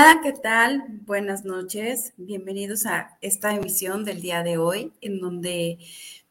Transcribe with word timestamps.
Hola, 0.00 0.20
¿qué 0.22 0.32
tal? 0.32 0.84
Buenas 1.06 1.44
noches. 1.44 2.12
Bienvenidos 2.16 2.86
a 2.86 3.18
esta 3.20 3.52
emisión 3.52 4.04
del 4.04 4.20
día 4.20 4.44
de 4.44 4.56
hoy, 4.56 4.92
en 5.00 5.18
donde 5.18 5.80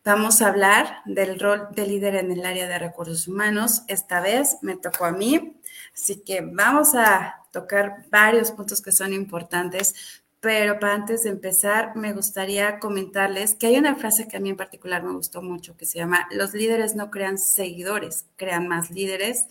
vamos 0.05 0.41
a 0.41 0.47
hablar 0.47 1.01
del 1.03 1.37
rol 1.37 1.67
de 1.75 1.85
líder 1.85 2.15
en 2.15 2.31
el 2.31 2.45
área 2.45 2.69
de 2.69 2.79
recursos 2.79 3.27
humanos. 3.27 3.83
Esta 3.89 4.21
vez 4.21 4.55
me 4.61 4.77
tocó 4.77 5.03
a 5.03 5.11
mí, 5.11 5.59
así 5.93 6.23
que 6.23 6.39
vamos 6.39 6.95
a 6.95 7.43
tocar 7.51 8.05
varios 8.09 8.53
puntos 8.53 8.81
que 8.81 8.93
son 8.93 9.11
importantes. 9.11 10.23
Pero 10.39 10.79
para 10.79 10.93
antes 10.93 11.23
de 11.23 11.31
empezar, 11.31 11.93
me 11.97 12.13
gustaría 12.13 12.79
comentarles 12.79 13.53
que 13.53 13.67
hay 13.67 13.75
una 13.75 13.97
frase 13.97 14.29
que 14.29 14.37
a 14.37 14.39
mí 14.39 14.49
en 14.49 14.55
particular 14.55 15.03
me 15.03 15.11
gustó 15.11 15.41
mucho, 15.41 15.75
que 15.75 15.85
se 15.85 15.99
llama, 15.99 16.25
los 16.31 16.53
líderes 16.53 16.95
no 16.95 17.11
crean 17.11 17.37
seguidores, 17.37 18.27
crean 18.37 18.69
más 18.69 18.91
líderes, 18.91 19.47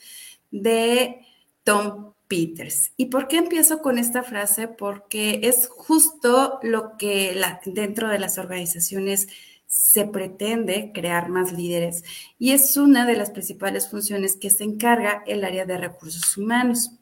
de 0.50 1.20
Tom 1.64 2.15
Peters. 2.28 2.92
¿Y 2.96 3.06
por 3.06 3.28
qué 3.28 3.36
empiezo 3.38 3.80
con 3.80 3.98
esta 3.98 4.22
frase? 4.22 4.68
Porque 4.68 5.40
es 5.44 5.68
justo 5.68 6.58
lo 6.62 6.96
que 6.96 7.40
dentro 7.64 8.08
de 8.08 8.18
las 8.18 8.38
organizaciones 8.38 9.28
se 9.66 10.04
pretende 10.06 10.92
crear 10.94 11.28
más 11.28 11.52
líderes 11.52 12.04
y 12.38 12.52
es 12.52 12.76
una 12.76 13.04
de 13.04 13.16
las 13.16 13.30
principales 13.30 13.88
funciones 13.88 14.36
que 14.36 14.50
se 14.50 14.64
encarga 14.64 15.22
el 15.26 15.44
área 15.44 15.66
de 15.66 15.76
recursos 15.76 16.36
humanos. 16.36 16.92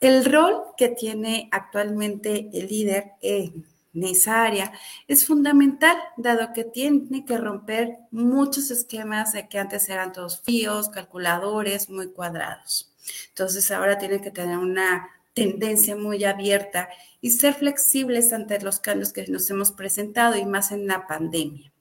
El 0.00 0.24
rol 0.24 0.62
que 0.76 0.88
tiene 0.88 1.48
actualmente 1.52 2.48
el 2.54 2.68
líder 2.68 3.12
en 3.20 3.64
esa 3.94 4.44
área 4.44 4.72
es 5.08 5.26
fundamental, 5.26 5.96
dado 6.16 6.52
que 6.54 6.64
tiene 6.64 7.24
que 7.24 7.36
romper 7.36 7.98
muchos 8.10 8.70
esquemas 8.70 9.34
de 9.34 9.48
que 9.48 9.58
antes 9.58 9.88
eran 9.88 10.12
todos 10.12 10.40
fríos, 10.40 10.88
calculadores, 10.88 11.90
muy 11.90 12.08
cuadrados. 12.08 12.89
Entonces 13.28 13.70
ahora 13.70 13.98
tienen 13.98 14.20
que 14.20 14.30
tener 14.30 14.58
una 14.58 15.08
tendencia 15.34 15.96
muy 15.96 16.24
abierta 16.24 16.88
y 17.20 17.30
ser 17.30 17.54
flexibles 17.54 18.32
ante 18.32 18.60
los 18.60 18.80
cambios 18.80 19.12
que 19.12 19.26
nos 19.26 19.48
hemos 19.50 19.72
presentado 19.72 20.36
y 20.36 20.44
más 20.44 20.72
en 20.72 20.86
la 20.86 21.06
pandemia. 21.06 21.72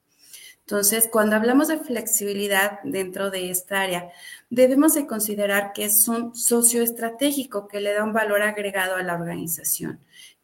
Entonces, 0.62 1.10
cuando 1.12 1.36
hablamos 1.36 1.68
de 1.68 1.80
flexibilidad 1.80 2.80
dentro 2.84 3.32
de 3.32 3.50
esta 3.50 3.82
área, 3.82 4.12
debemos 4.52 4.94
de 4.94 5.08
considerar 5.08 5.74
que 5.74 5.86
es 5.86 6.08
un 6.08 6.36
socio 6.36 6.84
estratégico 6.84 7.68
que 7.68 7.82
le 7.82 7.92
da 7.92 8.04
un 8.04 8.14
valor 8.14 8.44
agregado 8.44 8.96
a 8.96 9.02
la 9.02 9.16
organización, 9.16 10.00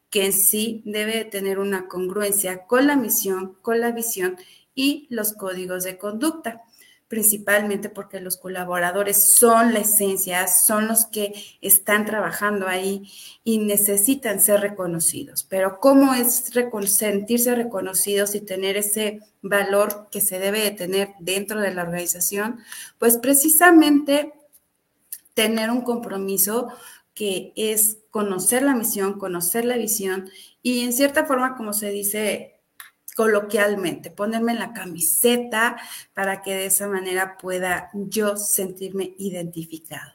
que 0.10 0.26
en 0.26 0.34
sí 0.34 0.82
debe 0.84 1.26
tener 1.26 1.60
una 1.60 1.88
congruencia 1.88 2.66
con 2.66 2.88
la 2.88 2.96
misión, 2.96 3.56
con 3.62 3.80
la 3.80 3.92
visión 3.92 4.38
y 4.74 5.06
los 5.12 5.34
códigos 5.34 5.84
de 5.84 6.00
conducta 6.00 6.64
principalmente 7.08 7.90
porque 7.90 8.20
los 8.20 8.38
colaboradores 8.38 9.24
son 9.24 9.74
la 9.74 9.80
esencia, 9.80 10.48
son 10.48 10.88
los 10.88 11.06
que 11.06 11.34
están 11.62 12.06
trabajando 12.06 12.68
ahí 12.68 13.12
y 13.44 13.60
necesitan 13.60 14.42
ser 14.42 14.62
reconocidos. 14.62 15.44
Pero 15.44 15.80
¿cómo 15.80 16.14
es 16.14 16.52
sentirse 16.88 17.56
reconocidos 17.56 18.34
y 18.34 18.42
tener 18.42 18.78
ese 18.78 19.20
valor 19.42 20.08
que 20.12 20.22
se 20.22 20.40
debe 20.40 20.62
de 20.62 20.72
tener 20.72 21.10
dentro 21.20 21.62
de 21.62 21.74
la 21.74 21.84
organización? 21.84 22.60
Pues 22.98 23.18
precisamente 23.20 24.34
tener 25.36 25.70
un 25.70 25.82
compromiso 25.82 26.70
que 27.14 27.54
es 27.56 28.00
conocer 28.10 28.64
la 28.64 28.76
misión, 28.76 29.20
conocer 29.20 29.64
la 29.66 29.78
visión 29.78 30.30
y 30.64 30.84
en 30.84 30.94
cierta 30.94 31.26
forma, 31.26 31.56
como 31.56 31.74
se 31.74 31.92
dice 31.92 32.55
coloquialmente, 33.16 34.12
ponerme 34.12 34.52
en 34.52 34.60
la 34.60 34.74
camiseta 34.74 35.78
para 36.14 36.42
que 36.42 36.54
de 36.54 36.66
esa 36.68 36.88
manera 36.88 37.38
pueda 37.38 37.90
yo 37.94 38.36
sentirme 38.36 39.16
identificado. 39.18 40.14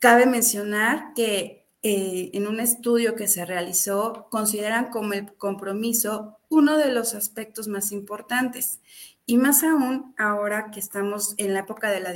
Cabe 0.00 0.26
mencionar 0.26 1.14
que 1.14 1.68
eh, 1.82 2.30
en 2.34 2.46
un 2.48 2.60
estudio 2.60 3.14
que 3.14 3.28
se 3.28 3.46
realizó 3.46 4.26
consideran 4.30 4.90
como 4.90 5.14
el 5.14 5.32
compromiso 5.34 6.38
uno 6.48 6.76
de 6.76 6.92
los 6.92 7.14
aspectos 7.14 7.68
más 7.68 7.92
importantes 7.92 8.80
y 9.24 9.36
más 9.38 9.62
aún 9.62 10.12
ahora 10.18 10.72
que 10.72 10.80
estamos 10.80 11.34
en 11.38 11.54
la 11.54 11.60
época 11.60 11.90
de 11.90 12.00
la 12.00 12.12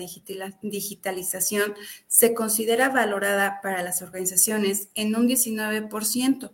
digitalización, 0.62 1.74
se 2.08 2.34
considera 2.34 2.88
valorada 2.88 3.60
para 3.62 3.82
las 3.82 4.02
organizaciones 4.02 4.88
en 4.96 5.14
un 5.14 5.28
19% 5.28 6.50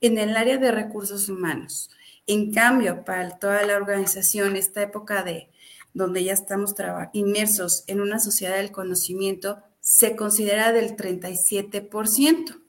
en 0.00 0.18
el 0.18 0.36
área 0.36 0.58
de 0.58 0.70
recursos 0.70 1.28
humanos. 1.28 1.90
En 2.28 2.52
cambio, 2.52 3.06
para 3.06 3.38
toda 3.38 3.62
la 3.64 3.76
organización, 3.76 4.54
esta 4.54 4.82
época 4.82 5.22
de 5.22 5.48
donde 5.94 6.22
ya 6.22 6.34
estamos 6.34 6.74
inmersos 7.14 7.84
en 7.86 8.02
una 8.02 8.20
sociedad 8.20 8.56
del 8.56 8.70
conocimiento, 8.70 9.62
se 9.80 10.14
considera 10.14 10.72
del 10.72 10.94
37%. 10.94 12.60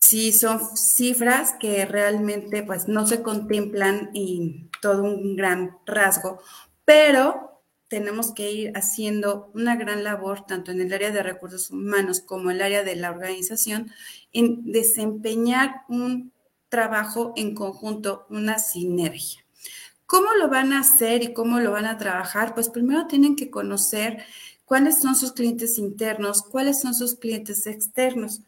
Sí, 0.00 0.32
son 0.32 0.60
cifras 0.76 1.54
que 1.60 1.86
realmente 1.86 2.64
pues 2.64 2.88
no 2.88 3.06
se 3.06 3.22
contemplan 3.22 4.10
en 4.12 4.70
todo 4.82 5.04
un 5.04 5.36
gran 5.36 5.78
rasgo, 5.86 6.40
pero 6.84 7.62
tenemos 7.86 8.32
que 8.34 8.50
ir 8.50 8.72
haciendo 8.74 9.52
una 9.54 9.76
gran 9.76 10.02
labor, 10.02 10.44
tanto 10.46 10.72
en 10.72 10.80
el 10.80 10.92
área 10.92 11.12
de 11.12 11.22
recursos 11.22 11.70
humanos 11.70 12.20
como 12.20 12.50
en 12.50 12.56
el 12.56 12.62
área 12.62 12.82
de 12.82 12.96
la 12.96 13.10
organización, 13.10 13.92
en 14.32 14.72
desempeñar 14.72 15.82
un 15.88 16.32
trabajo 16.68 17.32
en 17.36 17.54
conjunto, 17.54 18.26
una 18.30 18.58
sinergia. 18.58 19.44
¿Cómo 20.06 20.32
lo 20.34 20.48
van 20.48 20.72
a 20.72 20.80
hacer 20.80 21.22
y 21.22 21.34
cómo 21.34 21.60
lo 21.60 21.72
van 21.72 21.86
a 21.86 21.98
trabajar? 21.98 22.54
Pues 22.54 22.68
primero 22.68 23.06
tienen 23.06 23.36
que 23.36 23.50
conocer 23.50 24.24
cuáles 24.64 25.00
son 25.00 25.14
sus 25.14 25.32
clientes 25.32 25.78
internos, 25.78 26.42
cuáles 26.42 26.80
son 26.80 26.94
sus 26.94 27.14
clientes 27.14 27.66
externos 27.66 28.40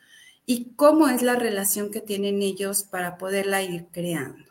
y 0.47 0.73
cómo 0.77 1.09
es 1.09 1.23
la 1.23 1.37
relación 1.37 1.91
que 1.91 2.01
tienen 2.01 2.43
ellos 2.43 2.83
para 2.85 3.19
poderla 3.19 3.63
ir 3.63 3.87
creando. 3.93 4.45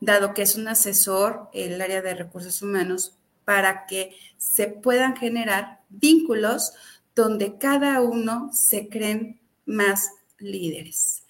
Dado 0.00 0.32
que 0.32 0.42
es 0.42 0.56
un 0.56 0.68
asesor 0.68 1.50
el 1.52 1.80
área 1.80 2.00
de 2.00 2.14
recursos 2.14 2.62
humanos 2.62 3.14
para 3.44 3.86
que 3.86 4.16
se 4.36 4.68
puedan 4.68 5.16
generar 5.16 5.80
vínculos 5.90 6.72
donde 7.14 7.58
cada 7.58 8.00
uno 8.00 8.50
se 8.52 8.88
creen 8.88 9.38
más 9.66 10.10
líderes 10.38 11.24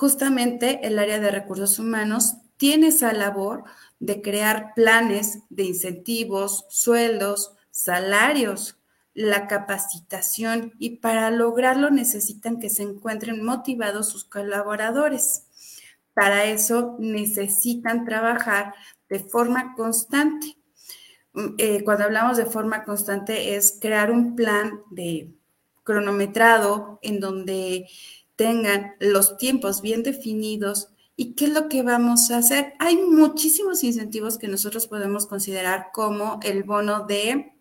justamente 0.00 0.80
el 0.86 0.98
área 0.98 1.20
de 1.20 1.30
recursos 1.30 1.78
humanos 1.78 2.36
tiene 2.56 2.86
esa 2.86 3.12
labor 3.12 3.64
de 3.98 4.22
crear 4.22 4.72
planes 4.74 5.40
de 5.50 5.64
incentivos, 5.64 6.64
sueldos, 6.70 7.52
salarios, 7.70 8.78
la 9.12 9.46
capacitación 9.46 10.72
y 10.78 10.96
para 11.00 11.30
lograrlo 11.30 11.90
necesitan 11.90 12.58
que 12.60 12.70
se 12.70 12.82
encuentren 12.82 13.44
motivados 13.44 14.08
sus 14.08 14.24
colaboradores. 14.24 15.44
Para 16.14 16.46
eso 16.46 16.96
necesitan 16.98 18.06
trabajar 18.06 18.72
de 19.10 19.18
forma 19.18 19.74
constante. 19.74 20.56
Mm, 21.34 21.46
eh, 21.58 21.84
cuando 21.84 22.04
hablamos 22.04 22.38
de 22.38 22.46
forma 22.46 22.84
constante 22.84 23.54
es 23.54 23.76
crear 23.78 24.10
un 24.10 24.34
plan 24.34 24.80
de 24.90 25.30
cronometrado 25.84 26.98
en 27.02 27.20
donde 27.20 27.86
tengan 28.40 28.94
los 29.00 29.36
tiempos 29.36 29.82
bien 29.82 30.02
definidos 30.02 30.88
y 31.14 31.34
qué 31.34 31.44
es 31.44 31.50
lo 31.52 31.68
que 31.68 31.82
vamos 31.82 32.30
a 32.30 32.38
hacer. 32.38 32.72
Hay 32.78 32.96
muchísimos 32.96 33.84
incentivos 33.84 34.38
que 34.38 34.48
nosotros 34.48 34.86
podemos 34.86 35.26
considerar 35.26 35.88
como 35.92 36.40
el 36.42 36.62
bono 36.62 37.04
de 37.04 37.52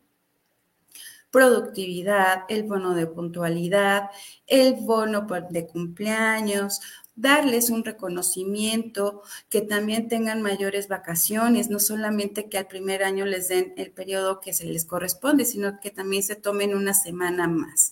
productividad, 1.32 2.44
el 2.48 2.64
bono 2.64 2.96
de 2.96 3.08
puntualidad, 3.08 4.04
el 4.48 4.76
bono 4.76 5.28
de 5.50 5.68
cumpleaños, 5.68 6.80
darles 7.14 7.70
un 7.70 7.84
reconocimiento, 7.84 9.22
que 9.50 9.60
también 9.60 10.08
tengan 10.08 10.42
mayores 10.42 10.88
vacaciones, 10.88 11.70
no 11.70 11.80
solamente 11.80 12.48
que 12.48 12.58
al 12.58 12.68
primer 12.68 13.04
año 13.04 13.26
les 13.26 13.50
den 13.50 13.74
el 13.76 13.92
periodo 13.92 14.40
que 14.40 14.54
se 14.54 14.64
les 14.64 14.86
corresponde, 14.86 15.44
sino 15.44 15.82
que 15.82 15.92
también 15.92 16.24
se 16.24 16.38
tomen 16.38 16.74
una 16.74 16.94
semana 16.94 17.50
más. 17.50 17.92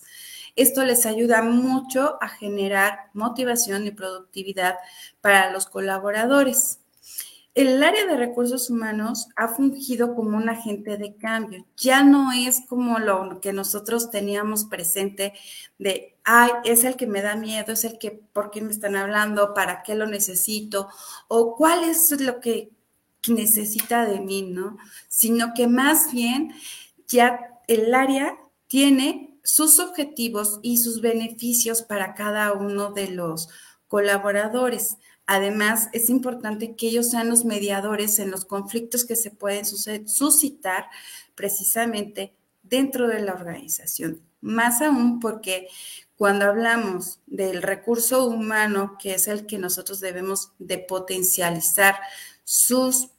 Esto 0.58 0.82
les 0.82 1.06
ayuda 1.06 1.40
mucho 1.40 2.18
a 2.20 2.28
generar 2.28 3.10
motivación 3.14 3.86
y 3.86 3.92
productividad 3.92 4.74
para 5.20 5.52
los 5.52 5.66
colaboradores. 5.66 6.80
El 7.54 7.80
área 7.80 8.06
de 8.06 8.16
recursos 8.16 8.68
humanos 8.68 9.28
ha 9.36 9.46
fungido 9.46 10.16
como 10.16 10.36
un 10.36 10.48
agente 10.48 10.96
de 10.96 11.14
cambio. 11.14 11.64
Ya 11.76 12.02
no 12.02 12.32
es 12.32 12.62
como 12.68 12.98
lo 12.98 13.40
que 13.40 13.52
nosotros 13.52 14.10
teníamos 14.10 14.64
presente 14.64 15.32
de, 15.78 16.16
ay, 16.24 16.50
es 16.64 16.82
el 16.82 16.96
que 16.96 17.06
me 17.06 17.22
da 17.22 17.36
miedo, 17.36 17.72
es 17.72 17.84
el 17.84 17.96
que, 17.96 18.10
¿por 18.10 18.50
qué 18.50 18.60
me 18.60 18.72
están 18.72 18.96
hablando? 18.96 19.54
¿Para 19.54 19.84
qué 19.84 19.94
lo 19.94 20.08
necesito? 20.08 20.88
O 21.28 21.54
cuál 21.54 21.84
es 21.84 22.10
lo 22.20 22.40
que 22.40 22.72
necesita 23.28 24.06
de 24.06 24.18
mí, 24.18 24.42
¿no? 24.42 24.76
Sino 25.06 25.54
que 25.54 25.68
más 25.68 26.10
bien 26.10 26.52
ya 27.06 27.60
el 27.68 27.94
área 27.94 28.36
tiene 28.66 29.27
sus 29.42 29.78
objetivos 29.78 30.60
y 30.62 30.78
sus 30.78 31.00
beneficios 31.00 31.82
para 31.82 32.14
cada 32.14 32.52
uno 32.52 32.92
de 32.92 33.10
los 33.10 33.48
colaboradores. 33.88 34.96
Además, 35.26 35.88
es 35.92 36.10
importante 36.10 36.74
que 36.74 36.88
ellos 36.88 37.10
sean 37.10 37.28
los 37.28 37.44
mediadores 37.44 38.18
en 38.18 38.30
los 38.30 38.44
conflictos 38.44 39.04
que 39.04 39.16
se 39.16 39.30
pueden 39.30 39.64
suscitar 39.64 40.86
precisamente 41.34 42.34
dentro 42.62 43.08
de 43.08 43.20
la 43.20 43.34
organización. 43.34 44.22
más 44.40 44.82
aún 44.82 45.18
porque 45.18 45.66
cuando 46.16 46.44
hablamos 46.46 47.20
del 47.26 47.62
recurso 47.62 48.26
humano, 48.26 48.96
que 49.00 49.14
es 49.14 49.28
el 49.28 49.46
que 49.46 49.58
nosotros 49.58 50.00
debemos 50.00 50.52
de 50.58 50.78
potencializar 50.78 51.96
sus 52.44 53.10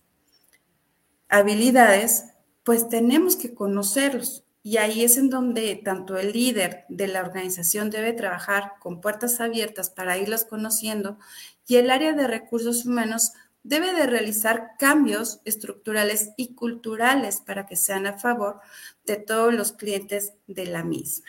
habilidades, 1.29 2.25
pues 2.63 2.89
tenemos 2.89 3.35
que 3.35 3.53
conocerlos. 3.53 4.43
Y 4.61 4.77
ahí 4.77 5.03
es 5.03 5.17
en 5.17 5.29
donde 5.29 5.75
tanto 5.83 6.17
el 6.17 6.33
líder 6.33 6.85
de 6.89 7.07
la 7.07 7.21
organización 7.21 7.89
debe 7.89 8.13
trabajar 8.13 8.73
con 8.79 8.99
puertas 8.99 9.39
abiertas 9.39 9.89
para 9.89 10.17
irlos 10.17 10.43
conociendo 10.43 11.17
y 11.65 11.77
el 11.77 11.89
área 11.89 12.13
de 12.13 12.27
recursos 12.27 12.85
humanos 12.85 13.31
debe 13.63 13.93
de 13.93 14.07
realizar 14.07 14.71
cambios 14.77 15.41
estructurales 15.45 16.31
y 16.37 16.55
culturales 16.55 17.41
para 17.41 17.65
que 17.65 17.75
sean 17.75 18.07
a 18.07 18.17
favor 18.17 18.59
de 19.05 19.17
todos 19.17 19.53
los 19.53 19.73
clientes 19.73 20.33
de 20.47 20.65
la 20.65 20.83
misma. 20.83 21.27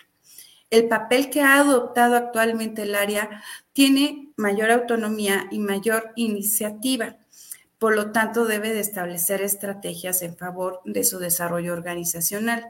El 0.70 0.86
papel 0.86 1.30
que 1.30 1.42
ha 1.42 1.58
adoptado 1.58 2.14
actualmente 2.16 2.82
el 2.82 2.94
área 2.94 3.42
tiene 3.72 4.32
mayor 4.36 4.70
autonomía 4.70 5.48
y 5.50 5.58
mayor 5.58 6.12
iniciativa. 6.14 7.16
Por 7.78 7.96
lo 7.96 8.12
tanto, 8.12 8.44
debe 8.44 8.72
de 8.72 8.80
establecer 8.80 9.42
estrategias 9.42 10.22
en 10.22 10.36
favor 10.36 10.80
de 10.84 11.02
su 11.02 11.18
desarrollo 11.18 11.72
organizacional. 11.72 12.64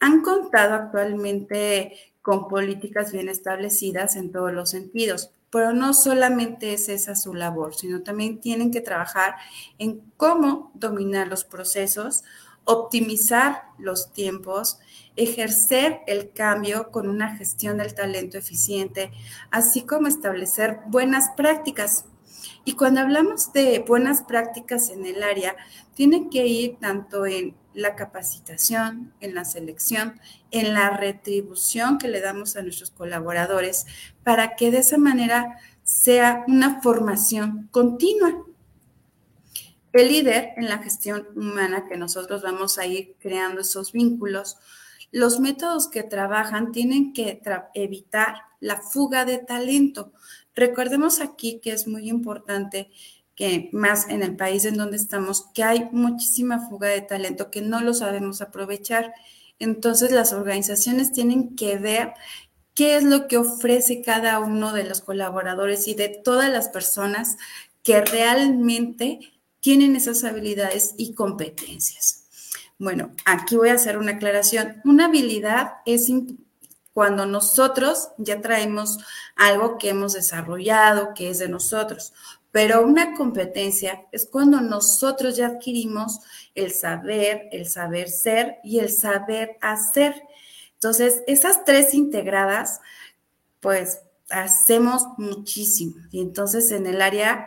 Han 0.00 0.22
contado 0.22 0.74
actualmente 0.74 1.92
con 2.22 2.48
políticas 2.48 3.12
bien 3.12 3.28
establecidas 3.28 4.16
en 4.16 4.32
todos 4.32 4.52
los 4.52 4.70
sentidos, 4.70 5.30
pero 5.50 5.72
no 5.72 5.94
solamente 5.94 6.74
es 6.74 6.88
esa 6.88 7.14
su 7.14 7.34
labor, 7.34 7.74
sino 7.74 8.02
también 8.02 8.40
tienen 8.40 8.70
que 8.70 8.80
trabajar 8.80 9.36
en 9.78 10.02
cómo 10.16 10.70
dominar 10.74 11.28
los 11.28 11.44
procesos, 11.44 12.24
optimizar 12.64 13.62
los 13.78 14.12
tiempos, 14.12 14.80
ejercer 15.14 16.00
el 16.06 16.32
cambio 16.32 16.90
con 16.90 17.08
una 17.08 17.36
gestión 17.36 17.78
del 17.78 17.94
talento 17.94 18.38
eficiente, 18.38 19.12
así 19.50 19.82
como 19.82 20.08
establecer 20.08 20.80
buenas 20.88 21.30
prácticas. 21.36 22.06
Y 22.64 22.72
cuando 22.72 23.00
hablamos 23.00 23.52
de 23.52 23.84
buenas 23.86 24.22
prácticas 24.22 24.90
en 24.90 25.06
el 25.06 25.22
área, 25.22 25.56
tiene 25.94 26.28
que 26.30 26.46
ir 26.46 26.76
tanto 26.80 27.26
en 27.26 27.54
la 27.74 27.94
capacitación, 27.94 29.12
en 29.20 29.34
la 29.34 29.44
selección, 29.44 30.20
en 30.50 30.74
la 30.74 30.90
retribución 30.90 31.98
que 31.98 32.08
le 32.08 32.20
damos 32.20 32.56
a 32.56 32.62
nuestros 32.62 32.90
colaboradores, 32.90 33.86
para 34.24 34.56
que 34.56 34.70
de 34.70 34.78
esa 34.78 34.98
manera 34.98 35.58
sea 35.82 36.44
una 36.48 36.80
formación 36.80 37.68
continua. 37.70 38.44
El 39.92 40.08
líder 40.08 40.50
en 40.56 40.68
la 40.68 40.78
gestión 40.78 41.26
humana, 41.34 41.86
que 41.88 41.96
nosotros 41.96 42.42
vamos 42.42 42.78
a 42.78 42.86
ir 42.86 43.14
creando 43.18 43.60
esos 43.60 43.92
vínculos, 43.92 44.58
los 45.12 45.40
métodos 45.40 45.88
que 45.88 46.02
trabajan 46.02 46.72
tienen 46.72 47.12
que 47.12 47.40
evitar 47.74 48.42
la 48.60 48.76
fuga 48.76 49.24
de 49.24 49.38
talento. 49.38 50.12
Recordemos 50.56 51.20
aquí 51.20 51.60
que 51.62 51.70
es 51.70 51.86
muy 51.86 52.08
importante 52.08 52.90
que 53.36 53.68
más 53.72 54.08
en 54.08 54.22
el 54.22 54.34
país 54.34 54.64
en 54.64 54.78
donde 54.78 54.96
estamos, 54.96 55.46
que 55.54 55.62
hay 55.62 55.88
muchísima 55.92 56.68
fuga 56.68 56.88
de 56.88 57.02
talento 57.02 57.50
que 57.50 57.60
no 57.60 57.80
lo 57.82 57.92
sabemos 57.92 58.40
aprovechar. 58.40 59.12
Entonces 59.58 60.10
las 60.10 60.32
organizaciones 60.32 61.12
tienen 61.12 61.54
que 61.54 61.76
ver 61.76 62.14
qué 62.74 62.96
es 62.96 63.04
lo 63.04 63.28
que 63.28 63.36
ofrece 63.36 64.00
cada 64.00 64.38
uno 64.38 64.72
de 64.72 64.84
los 64.84 65.02
colaboradores 65.02 65.86
y 65.86 65.94
de 65.94 66.08
todas 66.08 66.50
las 66.50 66.70
personas 66.70 67.36
que 67.82 68.00
realmente 68.00 69.20
tienen 69.60 69.96
esas 69.96 70.24
habilidades 70.24 70.94
y 70.96 71.12
competencias. 71.12 72.24
Bueno, 72.78 73.12
aquí 73.24 73.56
voy 73.56 73.68
a 73.70 73.74
hacer 73.74 73.98
una 73.98 74.12
aclaración. 74.12 74.80
Una 74.84 75.06
habilidad 75.06 75.74
es 75.86 76.10
cuando 76.96 77.26
nosotros 77.26 78.08
ya 78.16 78.40
traemos 78.40 78.96
algo 79.34 79.76
que 79.76 79.90
hemos 79.90 80.14
desarrollado, 80.14 81.12
que 81.12 81.28
es 81.28 81.38
de 81.38 81.46
nosotros. 81.46 82.14
Pero 82.52 82.86
una 82.86 83.14
competencia 83.14 84.06
es 84.12 84.26
cuando 84.26 84.62
nosotros 84.62 85.36
ya 85.36 85.48
adquirimos 85.48 86.20
el 86.54 86.72
saber, 86.72 87.50
el 87.52 87.68
saber 87.68 88.08
ser 88.08 88.60
y 88.64 88.78
el 88.78 88.88
saber 88.88 89.58
hacer. 89.60 90.14
Entonces, 90.72 91.22
esas 91.26 91.66
tres 91.66 91.92
integradas, 91.92 92.80
pues 93.60 94.00
hacemos 94.30 95.04
muchísimo. 95.18 95.96
Y 96.10 96.22
entonces 96.22 96.70
en 96.70 96.86
el 96.86 97.02
área 97.02 97.46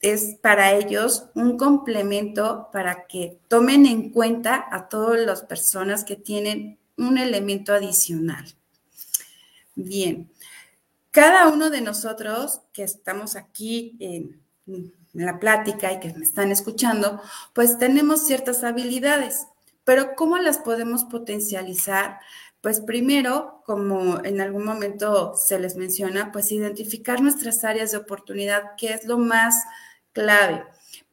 es 0.00 0.34
para 0.42 0.72
ellos 0.72 1.26
un 1.36 1.56
complemento 1.58 2.70
para 2.72 3.06
que 3.06 3.38
tomen 3.46 3.86
en 3.86 4.10
cuenta 4.10 4.66
a 4.68 4.88
todas 4.88 5.20
las 5.20 5.42
personas 5.42 6.02
que 6.02 6.16
tienen 6.16 6.80
un 6.98 7.16
elemento 7.16 7.72
adicional. 7.72 8.44
Bien, 9.74 10.30
cada 11.10 11.48
uno 11.48 11.70
de 11.70 11.80
nosotros 11.80 12.60
que 12.72 12.82
estamos 12.82 13.36
aquí 13.36 13.96
en, 14.00 14.42
la 15.14 15.40
plática 15.40 15.90
y 15.92 16.00
que 16.00 16.12
me 16.12 16.24
están 16.24 16.52
escuchando, 16.52 17.22
pues 17.54 17.78
tenemos 17.78 18.26
ciertas 18.26 18.62
habilidades, 18.62 19.46
pero 19.82 20.14
¿cómo 20.14 20.36
las 20.36 20.58
podemos 20.58 21.04
potencializar? 21.04 22.20
Pues 22.60 22.80
primero, 22.80 23.62
como 23.64 24.22
en 24.22 24.42
algún 24.42 24.64
momento 24.64 25.34
se 25.34 25.58
les 25.58 25.76
menciona, 25.76 26.30
pues 26.30 26.52
identificar 26.52 27.22
nuestras 27.22 27.64
áreas 27.64 27.92
de 27.92 27.96
oportunidad, 27.96 28.76
que 28.76 28.92
es 28.92 29.06
lo 29.06 29.16
más 29.16 29.56
clave, 30.12 30.64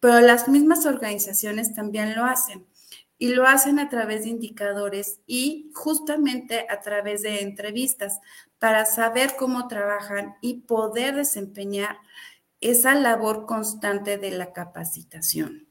pero 0.02 0.20
las 0.20 0.50
mismas 0.50 0.86
organizaciones 0.86 1.74
también 1.74 2.16
lo 2.16 2.26
hacen 2.26 2.66
y 3.18 3.30
lo 3.30 3.48
hacen 3.48 3.80
a 3.80 3.90
través 3.90 4.24
de 4.24 4.30
indicadores 4.30 5.20
y 5.26 5.72
justamente 5.74 6.66
a 6.70 6.82
través 6.82 7.22
de 7.22 7.42
entrevistas 7.42 8.20
para 8.60 8.86
saber 8.86 9.36
cómo 9.38 9.68
trabajan 9.68 10.36
y 10.42 10.62
poder 10.62 11.16
desempeñar 11.16 11.98
esa 12.60 12.96
labor 12.96 13.46
constante 13.46 14.18
de 14.18 14.32
la 14.32 14.52
capacitación. 14.52 15.68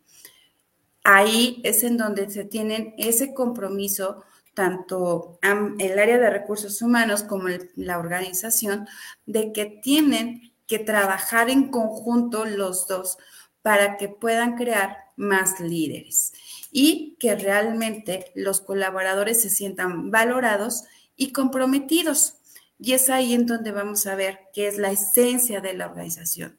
Ahí 1.02 1.60
es 1.64 1.82
en 1.82 1.98
donde 1.98 2.30
se 2.30 2.44
tienen 2.44 2.94
ese 2.96 3.34
compromiso, 3.34 4.24
tanto 4.54 5.38
el 5.78 5.98
área 5.98 6.18
de 6.18 6.30
recursos 6.30 6.80
humanos 6.80 7.24
como 7.24 7.48
la 7.74 7.98
organización, 7.98 8.88
de 9.26 9.52
que 9.52 9.66
tienen 9.66 10.54
que 10.66 10.78
trabajar 10.78 11.50
en 11.50 11.70
conjunto 11.70 12.46
los 12.46 12.86
dos 12.88 13.18
para 13.60 13.98
que 13.98 14.08
puedan 14.08 14.56
crear 14.56 14.96
más 15.16 15.60
líderes 15.60 16.32
y 16.76 17.16
que 17.20 17.36
realmente 17.36 18.32
los 18.34 18.60
colaboradores 18.60 19.40
se 19.40 19.48
sientan 19.48 20.10
valorados 20.10 20.82
y 21.14 21.30
comprometidos. 21.30 22.38
Y 22.80 22.94
es 22.94 23.10
ahí 23.10 23.32
en 23.32 23.46
donde 23.46 23.70
vamos 23.70 24.08
a 24.08 24.16
ver 24.16 24.40
qué 24.52 24.66
es 24.66 24.76
la 24.76 24.90
esencia 24.90 25.60
de 25.60 25.74
la 25.74 25.86
organización, 25.86 26.58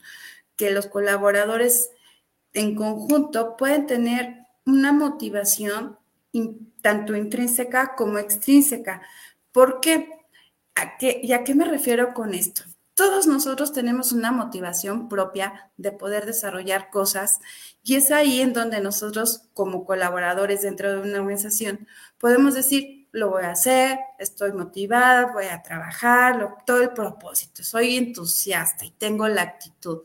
que 0.56 0.72
los 0.72 0.88
colaboradores 0.88 1.90
en 2.54 2.76
conjunto 2.76 3.58
pueden 3.58 3.88
tener 3.88 4.38
una 4.66 4.94
motivación 4.94 6.00
tanto 6.82 7.18
intrínseca 7.18 7.94
como 7.98 8.18
extrínseca. 8.18 9.02
¿Por 9.52 9.82
qué? 9.82 10.10
¿A 10.76 10.98
qué? 10.98 11.20
¿Y 11.22 11.34
a 11.34 11.44
qué 11.44 11.56
me 11.56 11.66
refiero 11.66 12.14
con 12.14 12.34
esto? 12.34 12.64
Todos 12.96 13.28
nosotros 13.28 13.74
tenemos 13.74 14.14
una 14.14 14.32
motivación 14.32 15.10
propia 15.10 15.70
de 15.76 15.92
poder 15.92 16.26
desarrollar 16.26 16.90
cosas 16.90 17.42
y 17.84 17.96
es 17.96 18.10
ahí 18.10 18.40
en 18.40 18.54
donde 18.54 18.80
nosotros 18.80 19.50
como 19.54 19.84
colaboradores 19.84 20.62
dentro 20.62 20.94
de 20.94 21.10
una 21.10 21.20
organización 21.20 21.88
podemos 22.18 22.54
decir, 22.54 23.10
lo 23.12 23.32
voy 23.32 23.44
a 23.44 23.52
hacer, 23.52 24.00
estoy 24.18 24.54
motivada, 24.54 25.34
voy 25.34 25.48
a 25.48 25.62
trabajar, 25.62 26.56
todo 26.66 26.82
el 26.82 26.92
propósito, 26.92 27.64
soy 27.64 27.98
entusiasta 27.98 28.86
y 28.86 28.92
tengo 28.92 29.28
la 29.28 29.42
actitud. 29.42 30.04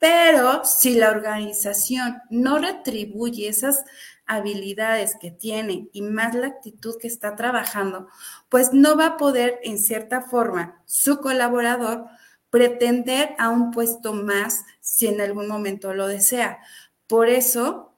Pero 0.00 0.64
si 0.64 0.94
la 0.94 1.10
organización 1.10 2.20
no 2.30 2.58
retribuye 2.58 3.48
esas 3.48 3.84
habilidades 4.26 5.16
que 5.20 5.30
tiene 5.30 5.88
y 5.92 6.02
más 6.02 6.34
la 6.34 6.48
actitud 6.48 6.96
que 7.00 7.06
está 7.06 7.36
trabajando, 7.36 8.08
pues 8.48 8.72
no 8.72 8.96
va 8.96 9.06
a 9.06 9.16
poder 9.16 9.60
en 9.62 9.78
cierta 9.78 10.22
forma 10.22 10.82
su 10.84 11.20
colaborador 11.20 12.06
pretender 12.54 13.34
a 13.38 13.48
un 13.48 13.72
puesto 13.72 14.12
más 14.12 14.64
si 14.80 15.08
en 15.08 15.20
algún 15.20 15.48
momento 15.48 15.92
lo 15.92 16.06
desea. 16.06 16.60
Por 17.08 17.28
eso 17.28 17.96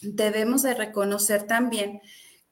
debemos 0.00 0.62
de 0.62 0.74
reconocer 0.74 1.48
también 1.48 2.00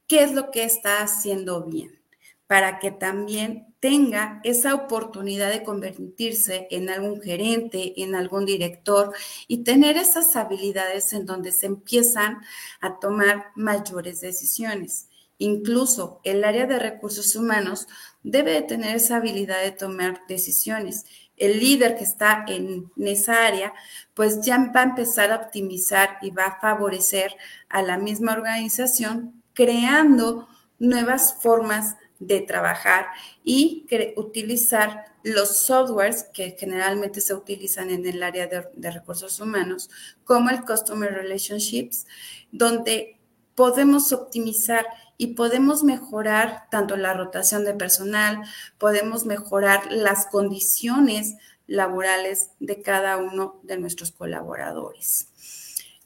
qué 0.05 0.23
es 0.23 0.33
lo 0.33 0.51
que 0.51 0.65
está 0.65 1.01
haciendo 1.01 1.63
bien, 1.63 2.01
para 2.45 2.77
que 2.79 2.91
también 2.91 3.73
tenga 3.79 4.41
esa 4.43 4.75
oportunidad 4.75 5.49
de 5.49 5.63
convertirse 5.63 6.67
en 6.71 6.89
algún 6.89 7.21
gerente, 7.21 8.03
en 8.03 8.15
algún 8.15 8.45
director 8.45 9.13
y 9.47 9.63
tener 9.63 9.95
esas 9.95 10.35
habilidades 10.35 11.13
en 11.13 11.25
donde 11.25 11.53
se 11.53 11.67
empiezan 11.67 12.41
a 12.81 12.99
tomar 12.99 13.45
mayores 13.55 14.19
decisiones. 14.19 15.07
Incluso 15.37 16.19
el 16.25 16.43
área 16.43 16.65
de 16.65 16.79
recursos 16.79 17.33
humanos 17.33 17.87
debe 18.23 18.51
de 18.51 18.61
tener 18.61 18.97
esa 18.97 19.15
habilidad 19.15 19.63
de 19.63 19.71
tomar 19.71 20.23
decisiones 20.27 21.05
el 21.39 21.59
líder 21.59 21.95
que 21.97 22.03
está 22.03 22.45
en, 22.47 22.91
esa 22.97 23.47
área, 23.47 23.73
pues 24.13 24.41
ya 24.41 24.57
va 24.75 24.81
a 24.81 24.83
empezar 24.83 25.31
a 25.31 25.37
optimizar 25.37 26.17
y 26.21 26.29
va 26.31 26.45
a 26.45 26.59
favorecer 26.59 27.35
a 27.69 27.81
la 27.81 27.97
misma 27.97 28.33
organización 28.33 29.41
creando 29.53 30.47
nuevas 30.77 31.35
formas 31.41 31.95
de 32.19 32.41
trabajar 32.41 33.07
y 33.43 33.87
utilizar 34.17 35.05
los 35.23 35.61
softwares 35.61 36.25
que 36.33 36.55
generalmente 36.57 37.21
se 37.21 37.33
utilizan 37.33 37.89
en 37.89 38.05
el 38.05 38.21
área 38.23 38.47
de, 38.47 38.91
recursos 38.91 39.39
humanos, 39.39 39.89
como 40.23 40.49
el 40.49 40.63
Customer 40.63 41.11
Relationships, 41.11 42.05
donde 42.51 43.19
podemos 43.55 44.11
optimizar 44.11 44.85
y 45.21 45.33
podemos 45.33 45.83
mejorar 45.83 46.69
tanto 46.71 46.95
la 46.95 47.13
rotación 47.13 47.65
de 47.65 47.73
personal, 47.73 48.41
podemos 48.77 49.25
mejorar 49.25 49.91
las 49.91 50.27
condiciones 50.27 51.35
laborales 51.67 52.51
de 52.61 52.81
cada 52.81 53.17
uno 53.17 53.59
de 53.63 53.77
nuestros 53.77 54.11
colaboradores. 54.13 55.27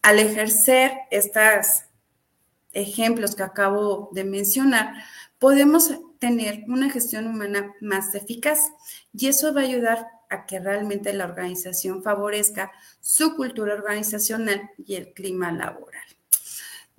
Al 0.02 0.18
ejercer 0.18 0.94
estos 1.12 1.84
ejemplos 2.74 3.36
que 3.36 3.44
acabo 3.44 4.10
de 4.14 4.24
mencionar, 4.24 4.96
podemos 5.38 5.92
tener 6.18 6.64
una 6.68 6.90
gestión 6.90 7.28
humana 7.28 7.72
más 7.82 8.16
eficaz 8.16 8.72
y 9.14 9.28
eso 9.28 9.54
va 9.54 9.62
a 9.62 9.66
ayudar 9.66 10.08
a 10.32 10.48
que 10.48 10.60
realmente 10.60 11.14
la 11.14 11.26
organización 11.26 12.02
favorezca 12.02 12.72
su 13.00 13.36
cultura 13.36 13.76
organizacional 13.76 14.72
y 14.84 14.96
el 14.96 15.14
clima 15.14 15.52
laboral. 15.52 16.04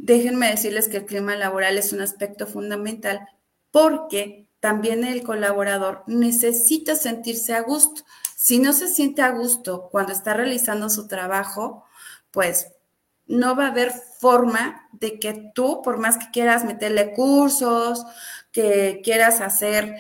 Déjenme 0.05 0.51
decirles 0.51 0.89
que 0.89 0.99
el 0.99 1.07
clima 1.07 1.35
laboral 1.35 1.79
es 1.79 1.95
un 1.95 2.03
aspecto 2.03 2.47
fundamental 2.47 3.27
porque 3.71 4.51
también 4.61 5.03
el 5.03 5.23
colaborador 5.23 6.05
necesita 6.07 6.95
sentirse 6.95 7.55
a 7.55 7.63
gusto. 7.63 8.03
Si 8.37 8.59
no 8.59 8.75
se 8.75 8.89
siente 8.89 9.23
a 9.23 9.31
gusto 9.31 9.89
cuando 9.91 10.13
está 10.13 10.35
realizando 10.35 10.91
su 10.91 11.09
trabajo, 11.09 11.87
pues 12.33 12.69
no 13.27 13.57
va 13.57 13.65
a 13.65 13.71
haber 13.71 13.93
forma 13.93 14.91
de 14.93 15.19
que 15.19 15.51
tú, 15.55 15.81
por 15.81 15.97
más 15.97 16.19
que 16.19 16.31
quieras 16.31 16.67
meterle 16.67 17.15
cursos, 17.15 18.05
que 18.53 19.01
quieras 19.03 19.41
hacer, 19.41 19.97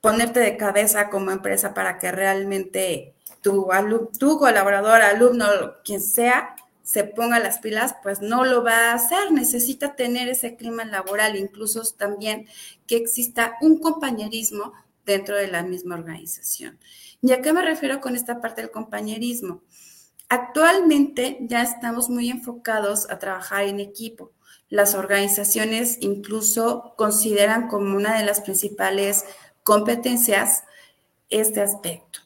ponerte 0.00 0.40
de 0.40 0.56
cabeza 0.56 1.08
como 1.08 1.30
empresa 1.30 1.72
para 1.72 1.98
que 2.00 2.10
realmente 2.10 3.14
tu, 3.42 3.68
tu 4.18 4.40
colaborador, 4.40 5.02
alumno, 5.02 5.46
quien 5.84 6.00
sea, 6.00 6.56
se 6.86 7.02
ponga 7.02 7.40
las 7.40 7.58
pilas, 7.58 7.96
pues 8.00 8.20
no 8.20 8.44
lo 8.44 8.62
va 8.62 8.90
a 8.90 8.94
hacer. 8.94 9.32
Necesita 9.32 9.96
tener 9.96 10.28
ese 10.28 10.54
clima 10.54 10.84
laboral, 10.84 11.34
incluso 11.34 11.82
también 11.96 12.46
que 12.86 12.96
exista 12.96 13.56
un 13.60 13.80
compañerismo 13.80 14.72
dentro 15.04 15.36
de 15.36 15.48
la 15.48 15.64
misma 15.64 15.96
organización. 15.96 16.78
¿Y 17.20 17.32
a 17.32 17.42
qué 17.42 17.52
me 17.52 17.62
refiero 17.62 18.00
con 18.00 18.14
esta 18.14 18.40
parte 18.40 18.62
del 18.62 18.70
compañerismo? 18.70 19.62
Actualmente 20.28 21.38
ya 21.40 21.62
estamos 21.62 22.08
muy 22.08 22.30
enfocados 22.30 23.10
a 23.10 23.18
trabajar 23.18 23.64
en 23.64 23.80
equipo. 23.80 24.30
Las 24.68 24.94
organizaciones 24.94 25.98
incluso 26.00 26.94
consideran 26.96 27.66
como 27.66 27.96
una 27.96 28.16
de 28.16 28.24
las 28.24 28.40
principales 28.40 29.24
competencias 29.64 30.62
este 31.30 31.60
aspecto, 31.62 32.20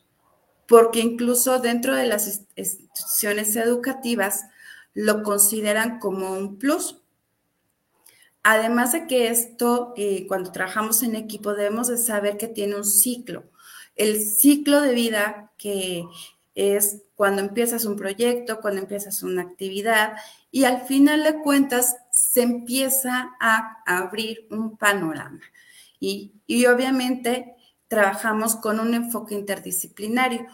porque 0.70 1.00
incluso 1.00 1.58
dentro 1.58 1.96
de 1.96 2.06
las 2.06 2.46
instituciones 2.54 3.56
educativas 3.56 4.44
lo 4.94 5.24
consideran 5.24 5.98
como 5.98 6.30
un 6.30 6.60
plus. 6.60 7.02
Además 8.44 8.92
de 8.92 9.08
que 9.08 9.30
esto, 9.30 9.92
eh, 9.96 10.28
cuando 10.28 10.52
trabajamos 10.52 11.02
en 11.02 11.16
equipo, 11.16 11.54
debemos 11.54 11.88
de 11.88 11.98
saber 11.98 12.36
que 12.36 12.46
tiene 12.46 12.76
un 12.76 12.84
ciclo. 12.84 13.50
El 13.96 14.24
ciclo 14.24 14.80
de 14.80 14.94
vida 14.94 15.50
que 15.58 16.04
es 16.54 17.02
cuando 17.16 17.42
empiezas 17.42 17.84
un 17.84 17.96
proyecto, 17.96 18.60
cuando 18.60 18.80
empiezas 18.80 19.24
una 19.24 19.42
actividad 19.42 20.18
y 20.52 20.64
al 20.64 20.82
final 20.82 21.24
de 21.24 21.42
cuentas 21.42 21.96
se 22.12 22.42
empieza 22.42 23.32
a 23.40 23.82
abrir 23.84 24.46
un 24.52 24.76
panorama. 24.76 25.40
Y, 25.98 26.34
y 26.46 26.66
obviamente 26.66 27.56
trabajamos 27.88 28.54
con 28.54 28.78
un 28.78 28.94
enfoque 28.94 29.34
interdisciplinario 29.34 30.46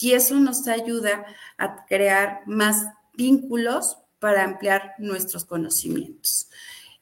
y 0.00 0.12
eso 0.12 0.36
nos 0.36 0.66
ayuda 0.66 1.24
a 1.58 1.84
crear 1.86 2.42
más 2.46 2.86
vínculos 3.14 3.98
para 4.18 4.44
ampliar 4.44 4.94
nuestros 4.98 5.44
conocimientos. 5.44 6.48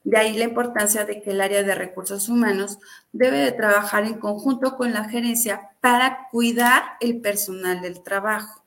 De 0.03 0.17
ahí 0.17 0.37
la 0.37 0.45
importancia 0.45 1.05
de 1.05 1.21
que 1.21 1.31
el 1.31 1.41
área 1.41 1.63
de 1.63 1.75
recursos 1.75 2.29
humanos 2.29 2.79
debe 3.11 3.37
de 3.39 3.51
trabajar 3.51 4.05
en 4.05 4.19
conjunto 4.19 4.77
con 4.77 4.93
la 4.93 5.03
gerencia 5.03 5.71
para 5.81 6.27
cuidar 6.31 6.83
el 7.01 7.19
personal 7.21 7.81
del 7.81 8.01
trabajo. 8.01 8.63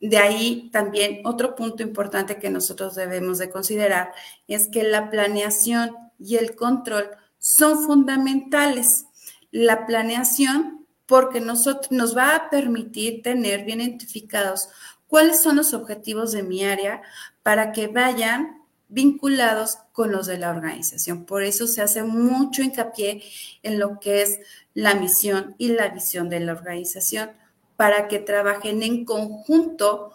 De 0.00 0.18
ahí 0.18 0.70
también 0.70 1.22
otro 1.24 1.56
punto 1.56 1.82
importante 1.82 2.38
que 2.38 2.50
nosotros 2.50 2.94
debemos 2.94 3.38
de 3.38 3.50
considerar 3.50 4.12
es 4.46 4.68
que 4.68 4.84
la 4.84 5.10
planeación 5.10 5.96
y 6.18 6.36
el 6.36 6.54
control 6.54 7.10
son 7.38 7.82
fundamentales. 7.84 9.06
La 9.50 9.86
planeación 9.86 10.77
porque 11.08 11.40
nosotros, 11.40 11.90
nos 11.90 12.16
va 12.16 12.36
a 12.36 12.50
permitir 12.50 13.22
tener 13.22 13.64
bien 13.64 13.80
identificados 13.80 14.68
cuáles 15.06 15.42
son 15.42 15.56
los 15.56 15.72
objetivos 15.72 16.32
de 16.32 16.42
mi 16.42 16.64
área 16.64 17.00
para 17.42 17.72
que 17.72 17.88
vayan 17.88 18.62
vinculados 18.88 19.78
con 19.92 20.12
los 20.12 20.26
de 20.26 20.38
la 20.38 20.50
organización. 20.50 21.24
Por 21.24 21.42
eso 21.42 21.66
se 21.66 21.80
hace 21.80 22.02
mucho 22.02 22.62
hincapié 22.62 23.22
en 23.62 23.78
lo 23.78 23.98
que 24.00 24.22
es 24.22 24.38
la 24.74 24.94
misión 24.94 25.54
y 25.56 25.68
la 25.68 25.88
visión 25.88 26.28
de 26.28 26.40
la 26.40 26.52
organización 26.52 27.30
para 27.76 28.06
que 28.06 28.18
trabajen 28.18 28.82
en 28.82 29.06
conjunto 29.06 30.12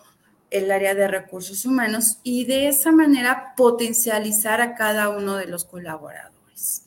el 0.51 0.71
área 0.71 0.93
de 0.93 1.07
recursos 1.07 1.65
humanos 1.65 2.19
y 2.21 2.45
de 2.45 2.67
esa 2.67 2.91
manera 2.91 3.55
potencializar 3.57 4.61
a 4.61 4.75
cada 4.75 5.09
uno 5.09 5.37
de 5.37 5.47
los 5.47 5.65
colaboradores. 5.65 6.83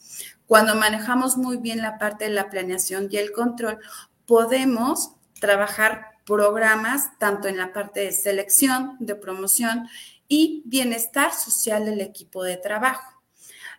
Cuando 0.46 0.74
manejamos 0.74 1.36
muy 1.36 1.56
bien 1.56 1.82
la 1.82 1.98
parte 1.98 2.26
de 2.26 2.30
la 2.30 2.50
planeación 2.50 3.08
y 3.10 3.16
el 3.16 3.32
control, 3.32 3.78
podemos 4.26 5.12
trabajar 5.40 6.12
programas 6.24 7.18
tanto 7.18 7.48
en 7.48 7.56
la 7.56 7.72
parte 7.72 8.00
de 8.00 8.12
selección, 8.12 8.96
de 9.00 9.14
promoción 9.14 9.88
y 10.28 10.62
bienestar 10.66 11.32
social 11.32 11.84
del 11.84 12.00
equipo 12.00 12.42
de 12.42 12.56
trabajo. 12.56 13.22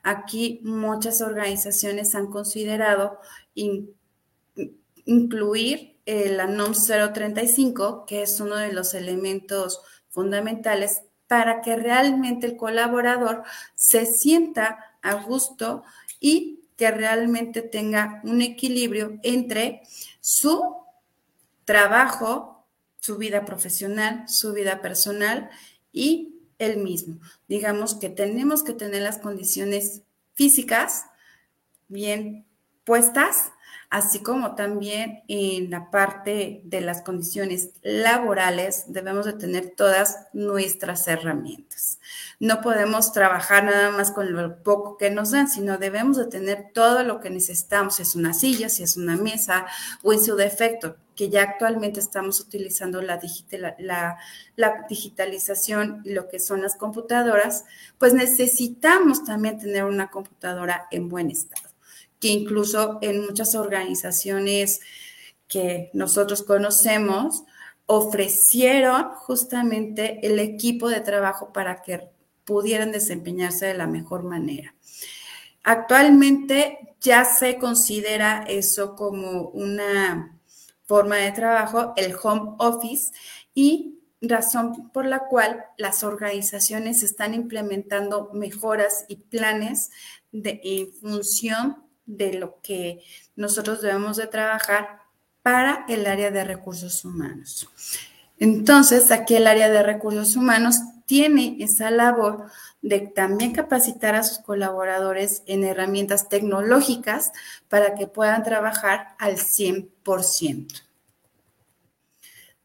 Aquí 0.04 0.62
muchas 0.64 1.22
organizaciones 1.22 2.16
han 2.16 2.28
considerado 2.28 3.20
incluir 5.06 5.98
la 6.06 6.48
NOM 6.48 6.74
035, 6.74 8.06
que 8.06 8.22
es 8.22 8.40
uno 8.40 8.56
de 8.56 8.72
los 8.72 8.94
elementos 8.94 9.82
fundamentales 10.10 11.02
para 11.28 11.62
que 11.62 11.76
realmente 11.76 12.48
el 12.48 12.56
colaborador 12.56 13.44
se 13.76 14.06
sienta 14.06 14.80
a 15.02 15.16
gusto 15.16 15.84
y 16.22 16.57
que 16.78 16.92
realmente 16.92 17.62
tenga 17.62 18.22
un 18.24 18.42
equilibrio 18.42 19.20
entre 19.24 19.82
su 20.22 20.78
trabajo, 21.66 22.66
su 23.00 23.18
vida 23.18 23.44
profesional, 23.44 24.30
su 24.30 24.54
vida 24.54 24.82
personal 24.82 25.50
y 25.92 26.36
el 26.60 26.78
mismo. 26.78 27.20
Digamos 27.48 27.96
que 27.96 28.10
tenemos 28.10 28.64
que 28.64 28.74
tener 28.74 29.02
las 29.02 29.18
condiciones 29.18 30.04
físicas 30.36 31.06
bien 31.88 32.46
puestas 32.88 33.52
así 33.90 34.20
como 34.20 34.56
también 34.56 35.24
en 35.28 35.70
la 35.70 35.90
parte 35.90 36.62
de 36.66 36.82
las 36.82 37.02
condiciones 37.02 37.72
laborales 37.82 38.86
debemos 38.88 39.26
de 39.26 39.34
tener 39.34 39.74
todas 39.76 40.28
nuestras 40.34 41.08
herramientas. 41.08 42.00
No 42.40 42.62
podemos 42.62 43.14
trabajar 43.14 43.64
nada 43.64 43.92
más 43.92 44.12
con 44.12 44.34
lo 44.34 44.62
poco 44.62 44.98
que 44.98 45.10
nos 45.10 45.32
dan, 45.32 45.48
sino 45.48 45.78
debemos 45.78 46.18
de 46.18 46.26
tener 46.26 46.72
todo 46.74 47.04
lo 47.04 47.22
que 47.22 47.30
necesitamos, 47.30 47.96
si 47.96 48.02
es 48.02 48.16
una 48.16 48.34
silla, 48.34 48.70
si 48.70 48.84
es 48.84 48.98
una 48.98 49.16
mesa 49.16 49.66
o 50.04 50.12
en 50.12 50.24
su 50.24 50.36
defecto, 50.36 50.98
que 51.16 51.30
ya 51.30 51.44
actualmente 51.44 52.00
estamos 52.00 52.40
utilizando 52.42 53.02
la, 53.02 53.20
la, 53.80 54.18
la 54.56 54.86
digitalización 54.88 56.02
y 56.04 56.14
lo 56.14 56.28
que 56.28 56.40
son 56.40 56.62
las 56.62 56.76
computadoras, 56.76 57.64
pues 57.98 58.14
necesitamos 58.14 59.24
también 59.24 59.58
tener 59.58 59.86
una 59.86 60.12
computadora 60.12 60.88
en 60.92 61.10
buen 61.10 61.32
estado 61.32 61.67
que 62.20 62.30
incluso 62.30 63.00
en 63.02 63.26
muchas 63.26 63.56
organizaciones 63.56 64.82
que 65.48 65.90
nosotros 65.94 66.44
conocemos 66.44 67.44
ofrecieron 67.86 69.12
justamente 69.16 70.20
el 70.26 70.40
equipo 70.40 70.90
de 70.90 71.00
trabajo 71.00 71.54
para 71.54 71.82
que 71.82 72.10
pudieran 72.44 72.92
desempeñarse 72.92 73.66
de 73.66 73.74
la 73.74 73.88
mejor 73.88 74.24
manera. 74.24 74.74
Actualmente 75.64 76.96
ya 77.02 77.26
se 77.26 77.58
considera 77.58 78.44
eso 78.48 78.96
como 78.96 79.50
una 79.50 80.38
forma 80.86 81.18
de 81.18 81.32
trabajo, 81.32 81.94
el 81.98 82.16
home 82.22 82.56
office, 82.60 83.12
y 83.54 84.00
razón 84.22 84.90
por 84.92 85.06
la 85.06 85.28
cual 85.28 85.66
las 85.78 86.04
organizaciones 86.04 87.04
están 87.04 87.34
implementando 87.34 88.30
mejoras 88.34 89.06
y 89.08 89.18
planes 89.18 89.92
de, 90.32 90.60
en 90.64 90.94
función 90.94 91.87
de 92.08 92.34
lo 92.34 92.60
que 92.62 93.04
nosotros 93.36 93.82
debemos 93.82 94.18
de 94.18 94.26
trabajar 94.26 95.02
para 95.44 95.86
el 95.88 96.08
área 96.08 96.32
de 96.32 96.44
recursos 96.44 97.06
humanos. 97.06 97.70
Entonces, 98.40 99.12
aquí 99.12 99.36
el 99.36 99.48
área 99.48 99.70
de 99.70 99.84
recursos 99.84 100.36
humanos 100.36 100.80
tiene 101.06 101.58
esa 101.60 101.90
labor 101.92 102.46
de 102.82 103.00
también 103.00 103.54
capacitar 103.54 104.16
a 104.16 104.24
sus 104.24 104.40
colaboradores 104.40 105.44
en 105.46 105.64
herramientas 105.64 106.30
tecnológicas 106.30 107.32
para 107.70 107.96
que 107.96 108.08
puedan 108.08 108.44
trabajar 108.44 109.16
al 109.20 109.38
100%. 109.38 110.84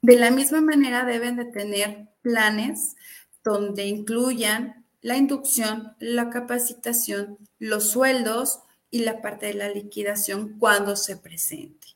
De 0.03 0.17
la 0.17 0.31
misma 0.31 0.61
manera 0.61 1.05
deben 1.05 1.37
de 1.37 1.45
tener 1.45 2.09
planes 2.23 2.97
donde 3.45 3.87
incluyan 3.87 4.85
la 5.01 5.17
inducción, 5.17 5.95
la 6.01 6.31
capacitación, 6.31 7.39
los 7.59 7.91
sueldos 7.91 8.61
y 8.93 9.01
la 9.01 9.21
parte 9.21 9.47
de 9.47 9.55
la 9.55 9.71
liquidación 9.71 10.59
cuando 10.61 10.95
se 10.95 11.17
presente. 11.17 11.89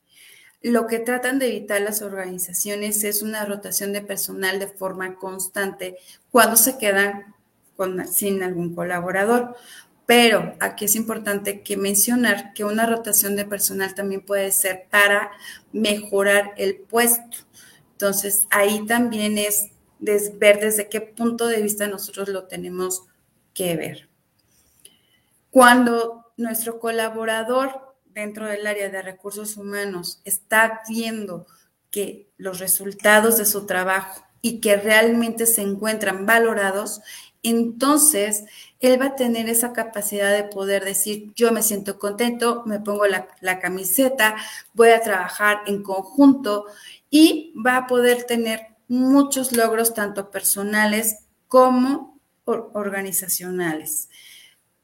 Lo 0.62 0.88
que 0.88 0.98
tratan 0.98 1.38
de 1.38 1.48
evitar 1.48 1.80
las 1.82 2.02
organizaciones 2.02 3.04
es 3.04 3.22
una 3.22 3.44
rotación 3.44 3.92
de 3.92 4.00
personal 4.00 4.58
de 4.58 4.66
forma 4.66 5.14
constante 5.16 5.98
cuando 6.32 6.56
se 6.56 6.78
quedan 6.78 7.36
sin 8.10 8.42
algún 8.42 8.74
colaborador. 8.74 9.54
Pero 10.06 10.56
aquí 10.58 10.86
es 10.86 10.96
importante 10.96 11.62
que 11.62 11.76
mencionar 11.76 12.54
que 12.54 12.64
una 12.64 12.86
rotación 12.86 13.36
de 13.36 13.44
personal 13.44 13.94
también 13.94 14.22
puede 14.22 14.50
ser 14.50 14.86
para 14.90 15.30
mejorar 15.72 16.54
el 16.56 16.76
puesto. 16.76 17.38
Entonces, 17.92 18.46
ahí 18.50 18.86
también 18.86 19.36
es 19.36 19.68
ver 19.98 20.60
desde 20.60 20.88
qué 20.88 21.00
punto 21.02 21.46
de 21.46 21.60
vista 21.60 21.88
nosotros 21.88 22.28
lo 22.28 22.44
tenemos 22.44 23.02
que 23.52 23.76
ver. 23.76 24.08
Cuando 25.50 26.25
nuestro 26.36 26.78
colaborador 26.78 27.96
dentro 28.06 28.46
del 28.46 28.66
área 28.66 28.88
de 28.88 29.02
recursos 29.02 29.56
humanos 29.56 30.20
está 30.24 30.82
viendo 30.88 31.46
que 31.90 32.28
los 32.36 32.58
resultados 32.58 33.38
de 33.38 33.44
su 33.44 33.66
trabajo 33.66 34.24
y 34.42 34.60
que 34.60 34.76
realmente 34.76 35.46
se 35.46 35.62
encuentran 35.62 36.26
valorados, 36.26 37.00
entonces 37.42 38.44
él 38.80 39.00
va 39.00 39.06
a 39.06 39.16
tener 39.16 39.48
esa 39.48 39.72
capacidad 39.72 40.32
de 40.32 40.44
poder 40.44 40.84
decir, 40.84 41.32
yo 41.34 41.52
me 41.52 41.62
siento 41.62 41.98
contento, 41.98 42.62
me 42.66 42.80
pongo 42.80 43.06
la, 43.06 43.58
camiseta, 43.60 44.36
voy 44.74 44.90
a 44.90 45.00
trabajar 45.00 45.62
en 45.66 45.82
conjunto 45.82 46.66
y 47.10 47.54
va 47.64 47.76
a 47.76 47.86
poder 47.86 48.24
tener 48.24 48.68
muchos 48.88 49.52
logros 49.52 49.94
tanto 49.94 50.30
personales 50.30 51.26
como 51.48 52.20
organizacionales. 52.44 54.08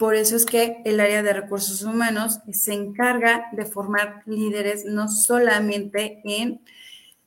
Por 0.03 0.17
eso 0.17 0.35
es 0.35 0.47
que 0.47 0.83
el 0.85 0.99
área 0.99 1.23
de 1.23 1.33
recursos 1.33 1.85
humanos 1.85 2.41
se 2.53 2.73
encarga 2.75 3.47
de 3.53 3.65
formar 3.65 4.25
líderes 4.27 4.85
no 4.85 5.09
solamente 5.09 6.21
en, 6.25 6.61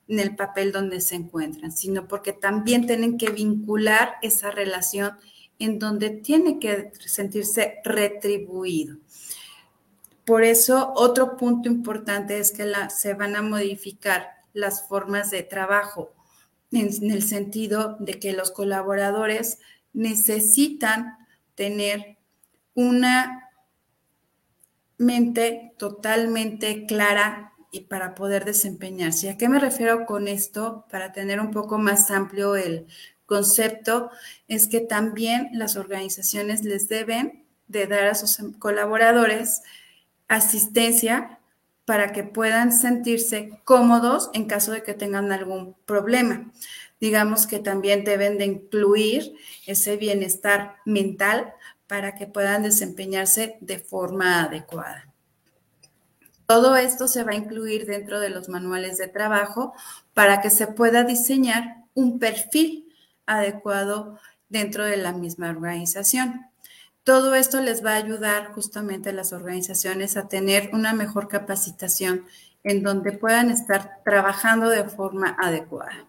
el 0.10 0.36
papel 0.36 0.74
donde 0.74 1.00
se 1.00 1.16
encuentran, 1.16 1.72
sino 1.72 2.10
porque 2.10 2.34
también 2.34 2.86
tienen 2.86 3.18
que 3.18 3.30
vincular 3.30 4.16
esa 4.22 4.52
relación 4.52 5.14
en 5.58 5.80
donde 5.80 6.10
tiene 6.10 6.60
que 6.60 6.92
sentirse 7.06 7.76
retribuido. 7.86 8.98
Por 10.26 10.44
eso, 10.44 10.92
otro 10.98 11.38
punto 11.38 11.70
importante 11.70 12.40
es 12.40 12.52
que 12.52 12.70
se 12.90 13.14
van 13.14 13.38
a 13.38 13.42
modificar 13.42 14.32
las 14.52 14.86
formas 14.86 15.32
de 15.32 15.44
trabajo 15.44 16.12
en, 16.74 16.90
el 17.10 17.24
sentido 17.24 17.96
de 18.02 18.20
que 18.20 18.34
los 18.34 18.52
colaboradores 18.52 19.60
necesitan 19.94 21.20
tener 21.56 22.15
una 22.76 23.50
mente 24.98 25.74
totalmente 25.78 26.86
clara 26.86 27.54
y 27.72 27.82
para 27.82 28.16
poder 28.16 28.46
desempeñarse. 28.46 29.30
¿A 29.30 29.38
qué 29.38 29.50
me 29.50 29.60
refiero 29.60 30.06
con 30.06 30.28
esto? 30.28 30.86
Para 30.90 31.12
tener 31.12 31.40
un 31.40 31.52
poco 31.52 31.78
más 31.78 32.12
amplio 32.12 32.56
el 32.56 32.88
concepto, 33.26 34.12
es 34.48 34.68
que 34.68 34.80
también 34.80 35.50
las 35.54 35.76
organizaciones 35.76 36.64
les 36.64 36.88
deben 36.88 37.46
de 37.68 37.88
dar 37.88 38.06
a 38.06 38.16
sus 38.16 38.38
colaboradores 38.60 39.64
asistencia 40.28 41.40
para 41.86 42.12
que 42.12 42.24
puedan 42.24 42.72
sentirse 42.72 43.60
cómodos 43.64 44.30
en 44.34 44.46
caso 44.46 44.72
de 44.72 44.84
que 44.84 44.94
tengan 44.94 45.32
algún 45.32 45.76
problema. 45.86 46.52
Digamos 47.00 47.46
que 47.46 47.60
también 47.60 48.04
deben 48.04 48.38
de 48.38 48.46
incluir 48.46 49.36
ese 49.68 49.98
bienestar 49.98 50.78
mental 50.86 51.54
para 51.88 52.16
que 52.16 52.28
puedan 52.28 52.64
desempeñarse 52.64 53.58
de 53.62 53.80
forma 53.80 54.44
adecuada. 54.44 55.14
Todo 56.46 56.76
esto 56.76 57.08
se 57.08 57.24
va 57.24 57.32
a 57.32 57.36
incluir 57.36 57.86
dentro 57.86 58.20
de 58.20 58.30
los 58.30 58.50
manuales 58.50 58.98
de 58.98 59.08
trabajo 59.08 59.74
para 60.14 60.42
que 60.42 60.50
se 60.50 60.68
pueda 60.68 61.04
diseñar 61.04 61.78
un 61.96 62.20
perfil 62.20 62.94
adecuado 63.26 64.20
dentro 64.50 64.86
de 64.86 64.98
la 64.98 65.12
misma 65.12 65.50
organización. 65.50 66.48
Todo 67.04 67.36
esto 67.36 67.62
les 67.62 67.84
va 67.86 67.94
a 67.94 67.98
ayudar 67.98 68.52
justamente 68.54 69.10
a 69.10 69.14
las 69.14 69.34
organizaciones 69.34 70.18
a 70.18 70.28
tener 70.28 70.70
una 70.74 70.94
mejor 70.94 71.28
capacitación 71.28 72.26
en 72.64 72.84
donde 72.84 73.12
puedan 73.12 73.52
estar 73.52 74.02
trabajando 74.04 74.70
de 74.70 74.84
forma 74.86 75.36
adecuada. 75.40 76.08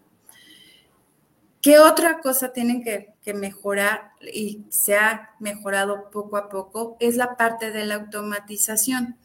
¿Qué 1.66 1.80
otra 1.80 2.20
cosa 2.20 2.52
tienen 2.52 2.84
que, 2.84 3.34
mejorar 3.34 4.12
y 4.20 4.66
se 4.68 4.94
ha 4.94 5.30
mejorado 5.40 6.10
poco 6.12 6.36
a 6.36 6.48
poco? 6.48 6.96
Es 7.00 7.16
la 7.16 7.36
parte 7.36 7.72
de 7.72 7.84
la 7.84 7.96
automatización 7.96 9.18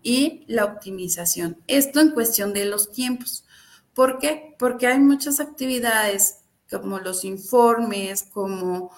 y 0.00 0.44
la 0.46 0.64
optimización. 0.64 1.60
Esto 1.66 1.98
en 1.98 2.12
cuestión 2.12 2.52
de 2.52 2.66
los 2.66 2.92
tiempos. 2.92 3.44
¿Por 3.94 4.20
qué? 4.20 4.54
Porque 4.60 4.86
hay 4.86 5.00
muchas 5.00 5.40
actividades 5.40 6.44
como 6.70 7.00
los 7.00 7.24
informes, 7.24 8.28
como 8.32 8.92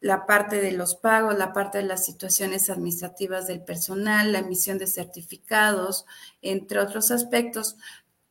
la 0.00 0.26
parte 0.26 0.60
de 0.60 0.72
los 0.72 0.96
pagos, 0.96 1.38
la 1.38 1.52
parte 1.52 1.78
de 1.78 1.84
las 1.84 2.04
situaciones 2.04 2.68
administrativas 2.68 3.46
del 3.46 3.62
personal, 3.62 4.32
la 4.32 4.40
emisión 4.40 4.78
de 4.78 4.88
certificados, 4.88 6.04
entre 6.42 6.80
otros 6.80 7.12
aspectos, 7.12 7.76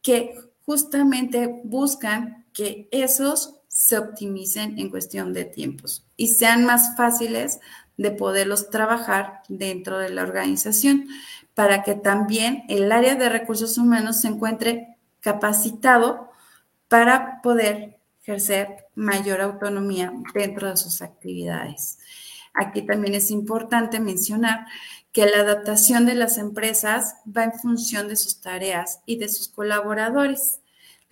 que 0.02 0.36
justamente 0.66 1.62
buscan 1.64 2.46
que 2.52 2.90
esos 2.92 3.62
se 3.84 3.98
optimicen 3.98 4.80
en 4.80 4.90
cuestión 4.90 5.34
de 5.34 5.44
tiempos 5.44 6.06
y 6.16 6.36
sean 6.36 6.64
más 6.64 6.96
fáciles 6.96 7.60
de 7.98 8.12
poderlos 8.12 8.70
trabajar 8.70 9.42
dentro 9.50 9.98
de 9.98 10.08
la 10.08 10.22
organización 10.22 11.10
para 11.54 11.84
que 11.84 11.94
también 11.94 12.64
el 12.70 12.90
área 12.94 13.16
de 13.16 13.28
recursos 13.28 13.78
humanos 13.78 14.22
se 14.22 14.30
encuentre 14.30 14.96
capacitado 15.20 16.32
para 16.88 17.42
poder 17.42 18.00
ejercer 18.22 18.86
mayor 18.96 19.42
autonomía 19.42 20.14
dentro 20.34 20.70
de 20.70 20.78
sus 20.78 21.02
actividades. 21.02 22.00
Aquí 22.54 22.84
también 22.84 23.16
es 23.16 23.32
importante 23.32 24.00
mencionar 24.00 24.66
que 25.12 25.26
la 25.26 25.42
adaptación 25.42 26.06
de 26.06 26.16
las 26.16 26.38
empresas 26.38 27.18
va 27.26 27.44
en 27.44 27.52
función 27.52 28.08
de 28.08 28.16
sus 28.16 28.40
tareas 28.40 29.02
y 29.06 29.18
de 29.18 29.28
sus 29.28 29.50
colaboradores. 29.50 30.62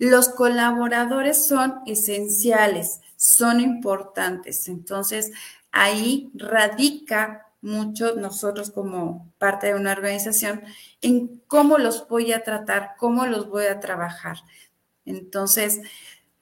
Los 0.02 0.30
colaboradores 0.30 1.46
son 1.46 1.80
esenciales, 1.86 3.02
son 3.14 3.60
importantes. 3.60 4.66
Entonces, 4.66 5.30
ahí 5.70 6.28
radica 6.34 7.46
mucho 7.60 8.16
nosotros 8.16 8.72
como 8.72 9.32
parte 9.38 9.68
de 9.68 9.74
una 9.76 9.92
organización 9.92 10.64
en 11.02 11.40
cómo 11.46 11.78
los 11.78 12.08
voy 12.08 12.32
a 12.32 12.42
tratar, 12.42 12.94
cómo 12.98 13.26
los 13.26 13.48
voy 13.48 13.66
a 13.66 13.78
trabajar. 13.78 14.38
Entonces, 15.04 15.82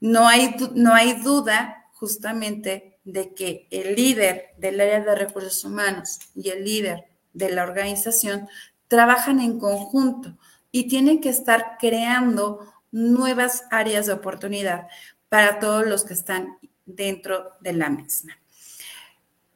no 0.01 0.27
hay, 0.27 0.57
no 0.75 0.94
hay 0.94 1.20
duda 1.20 1.85
justamente 1.92 2.99
de 3.05 3.35
que 3.35 3.68
el 3.70 3.94
líder 3.94 4.55
del 4.57 4.81
área 4.81 5.01
de 5.01 5.14
recursos 5.14 5.66
humanos 5.66 6.18
y 6.35 6.49
el 6.49 6.64
líder 6.64 7.11
de 7.35 7.51
la 7.51 7.64
organización 7.64 8.49
trabajan 8.88 9.38
en 9.38 9.59
conjunto 9.59 10.38
y 10.73 10.88
tienen 10.88 11.20
que 11.20 11.29
estar 11.29 11.77
creando 11.79 12.80
nuevas 12.92 13.64
áreas 13.70 14.07
de 14.07 14.12
oportunidad 14.12 14.88
para 15.29 15.59
todos 15.59 15.87
los 15.87 16.05
que 16.05 16.14
están 16.14 16.59
dentro 16.87 17.53
de 17.61 17.72
la 17.72 17.88
misma. 17.88 18.37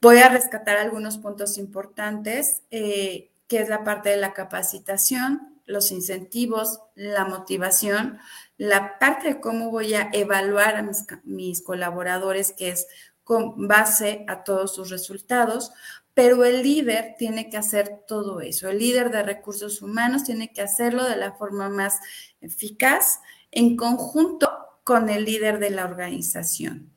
Voy 0.01 0.19
a 0.19 0.29
rescatar 0.29 0.77
algunos 0.77 1.17
puntos 1.17 1.57
importantes, 1.57 2.61
eh, 2.71 3.31
que 3.47 3.59
es 3.59 3.69
la 3.69 3.83
parte 3.83 4.09
de 4.09 4.17
la 4.17 4.33
capacitación, 4.33 5.55
los 5.65 5.91
incentivos, 5.91 6.79
la 6.95 7.25
motivación, 7.25 8.19
la 8.57 8.99
parte 8.99 9.27
de 9.27 9.39
cómo 9.41 9.71
voy 9.71 9.95
a 9.95 10.09
evaluar 10.13 10.75
a 10.75 10.87
mis, 11.23 11.61
colaboradores, 11.63 12.53
que 12.53 12.69
es 12.69 12.87
con 13.23 13.67
base 13.67 14.25
a 14.27 14.43
todos 14.43 14.75
sus 14.75 14.91
resultados, 14.91 15.71
pero 16.15 16.45
el 16.45 16.63
líder 16.63 17.15
tiene 17.19 17.49
que 17.49 17.57
hacer 17.57 18.03
todo 18.07 18.39
eso. 18.39 18.69
El 18.69 18.79
líder 18.79 19.11
de 19.11 19.21
recursos 19.21 19.81
humanos 19.81 20.23
tiene 20.23 20.51
que 20.53 20.61
hacerlo 20.61 21.03
de 21.03 21.17
la 21.17 21.33
forma 21.33 21.69
más 21.69 21.99
eficaz 22.41 23.19
en 23.51 23.75
conjunto 23.75 24.49
con 24.85 25.09
el 25.09 25.25
líder 25.25 25.59
de 25.59 25.71
la 25.71 25.83
organización. 25.83 26.93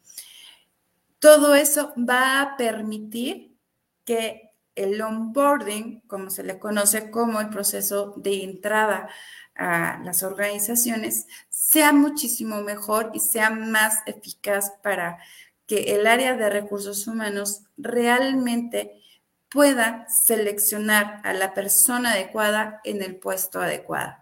Todo 1.18 1.56
eso 1.56 1.92
va 1.98 2.40
a 2.40 2.56
permitir 2.56 3.56
que 4.04 4.52
el 4.76 5.02
onboarding, 5.02 6.02
como 6.02 6.30
se 6.30 6.44
le 6.44 6.60
conoce 6.60 7.10
como 7.10 7.40
el 7.40 7.50
proceso 7.50 8.14
de 8.16 8.44
entrada 8.44 9.08
a 9.56 10.00
las 10.04 10.22
organizaciones 10.22 11.26
sea 11.48 11.92
muchísimo 11.92 12.60
mejor 12.60 13.10
y 13.14 13.18
sea 13.18 13.50
más 13.50 13.98
eficaz 14.06 14.70
para 14.80 15.18
que 15.66 15.96
el 15.96 16.06
área 16.06 16.36
de 16.36 16.48
recursos 16.48 17.08
humanos 17.08 17.64
realmente 17.76 19.02
pueda 19.48 20.06
seleccionar 20.08 21.20
a 21.24 21.32
la 21.32 21.54
persona 21.54 22.12
adecuada 22.12 22.80
en 22.84 23.02
el 23.02 23.16
puesto 23.16 23.60
adecuado. 23.60 24.16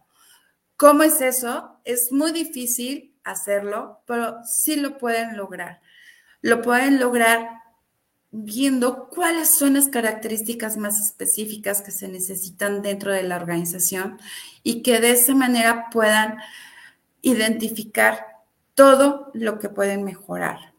¿Cómo 0.76 1.02
es 1.02 1.20
eso? 1.20 1.80
Es 1.84 2.12
muy 2.12 2.32
difícil 2.32 3.14
hacerlo, 3.24 4.02
pero 4.06 4.44
sí 4.44 4.76
lo 4.76 4.98
pueden 4.98 5.36
lograr. 5.36 5.80
Lo 6.42 6.62
pueden 6.62 7.00
lograr 7.00 7.48
viendo 8.30 9.08
cuáles 9.08 9.48
son 9.50 9.74
las 9.74 9.88
características 9.88 10.76
más 10.76 11.00
específicas 11.00 11.80
que 11.80 11.90
se 11.90 12.08
necesitan 12.08 12.82
dentro 12.82 13.12
de 13.12 13.22
la 13.22 13.36
organización 13.36 14.20
y 14.62 14.82
que 14.82 15.00
de 15.00 15.12
esa 15.12 15.34
manera 15.34 15.86
puedan 15.90 16.38
identificar 17.22 18.26
todo 18.74 19.30
lo 19.32 19.58
que 19.58 19.70
pueden 19.70 20.04
mejorar. 20.04 20.75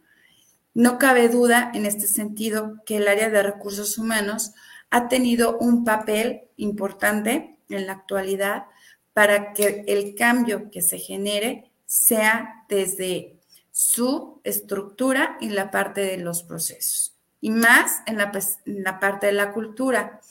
No 0.78 1.00
cabe 1.00 1.28
duda 1.28 1.72
en 1.74 1.88
este 1.88 2.06
sentido 2.06 2.84
que 2.86 2.98
el 2.98 3.08
área 3.08 3.32
de 3.32 3.42
recursos 3.42 3.98
humanos 3.98 4.52
ha 4.92 5.08
tenido 5.08 5.58
un 5.58 5.84
papel 5.84 6.44
importante 6.56 7.58
en 7.68 7.88
la 7.88 7.94
actualidad 7.94 8.66
para 9.12 9.54
que 9.54 9.86
el 9.88 10.14
cambio 10.14 10.70
que 10.70 10.84
se 10.84 11.00
genere 11.00 11.72
sea 11.88 12.64
desde 12.70 13.40
su 13.72 14.40
estructura 14.44 15.40
y 15.42 15.50
la 15.50 15.72
parte 15.72 16.02
de 16.02 16.18
los 16.18 16.44
procesos 16.44 17.18
y 17.42 17.50
más 17.50 18.04
en 18.06 18.20
la, 18.20 19.00
parte 19.00 19.26
de 19.26 19.34
la 19.34 19.54
cultura. 19.54 20.22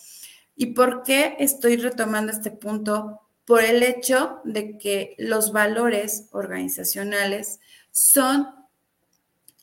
¿Y 0.54 0.66
por 0.66 1.02
qué 1.02 1.34
estoy 1.40 1.76
retomando 1.76 2.30
este 2.30 2.52
punto? 2.52 3.20
Por 3.46 3.64
el 3.64 3.82
hecho 3.82 4.42
de 4.44 4.78
que 4.78 5.16
los 5.18 5.50
valores 5.50 6.28
organizacionales 6.30 7.58
son 7.90 8.46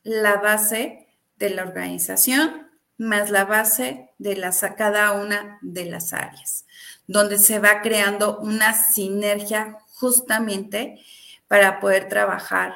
la 0.04 0.38
base 0.38 1.08
de 1.38 1.50
la 1.50 1.64
organización 1.64 2.64
más 2.98 3.30
la 3.30 3.46
base 3.46 4.10
de 4.18 4.36
las, 4.36 4.62
cada 4.78 5.14
una 5.14 5.60
de 5.62 5.86
las 5.86 6.14
áreas, 6.14 6.66
donde 7.08 7.38
se 7.38 7.60
va 7.60 7.82
creando 7.82 8.40
una 8.40 8.74
sinergia 8.74 9.78
justamente 9.94 11.00
para 11.48 11.80
poder 11.80 12.08
trabajar 12.10 12.74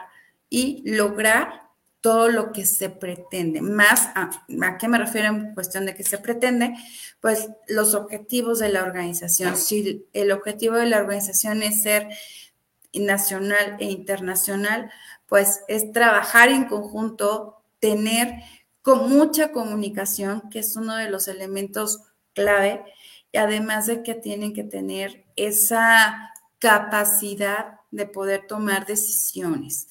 y 0.50 0.84
lograr 0.86 1.68
todo 2.02 2.30
lo 2.30 2.52
que 2.52 2.66
se 2.66 2.90
pretende. 2.90 3.62
Más, 3.62 4.10
a, 4.16 4.30
qué 4.80 4.88
me 4.88 4.98
refiero 4.98 5.30
en 5.30 5.54
cuestión 5.54 5.86
de 5.86 5.96
que 5.96 6.04
se 6.04 6.20
pretende? 6.20 6.74
Pues 7.20 7.50
los 7.68 7.96
objetivos 7.96 8.60
de 8.60 8.70
la 8.70 8.84
organización. 8.84 9.58
Si 9.58 10.08
el 10.14 10.32
objetivo 10.32 10.76
de 10.76 10.86
la 10.86 11.00
organización 11.00 11.64
es 11.64 11.82
ser 11.82 12.08
nacional 12.94 13.78
e 13.80 13.86
internacional, 13.86 14.92
pues 15.28 15.62
es 15.68 15.92
trabajar 15.92 16.50
en 16.50 16.66
conjunto, 16.66 17.58
tener 17.80 18.44
con 18.82 19.10
mucha 19.10 19.52
comunicación, 19.52 20.50
que 20.50 20.60
es 20.60 20.76
uno 20.76 20.96
de 20.96 21.10
los 21.10 21.28
elementos 21.28 22.02
clave, 22.34 22.84
y 23.32 23.38
además 23.38 23.88
de 23.88 24.04
que 24.04 24.16
tienen 24.16 24.54
que 24.54 24.64
tener 24.64 25.26
esa 25.36 26.34
capacidad 26.60 27.82
de 27.92 28.06
poder 28.06 28.48
tomar 28.48 28.86
decisiones 28.86 29.88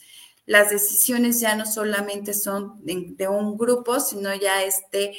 las 0.46 0.70
decisiones 0.70 1.40
ya 1.40 1.56
no 1.56 1.66
solamente 1.66 2.32
son 2.32 2.80
de, 2.84 3.28
un 3.28 3.58
grupo, 3.58 4.00
sino 4.00 4.32
ya 4.34 4.62
es 4.62 4.82
de 4.92 5.12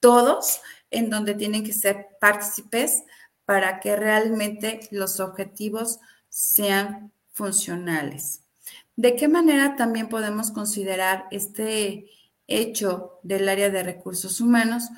todos, 0.00 0.60
en 0.90 1.10
donde 1.10 1.34
tienen 1.34 1.64
que 1.64 1.72
ser 1.72 2.06
partícipes 2.20 3.02
para 3.44 3.80
que 3.80 3.96
realmente 3.96 4.80
los 4.92 5.18
objetivos 5.18 5.98
sean 6.28 7.12
funcionales. 7.32 8.42
¿De 8.98 9.14
qué 9.14 9.28
manera 9.28 9.76
también 9.76 10.08
podemos 10.08 10.50
considerar 10.50 11.28
este 11.30 12.10
hecho 12.48 13.20
del 13.22 13.48
área 13.48 13.70
de 13.70 13.84
recursos 13.84 14.40
humanos? 14.40 14.88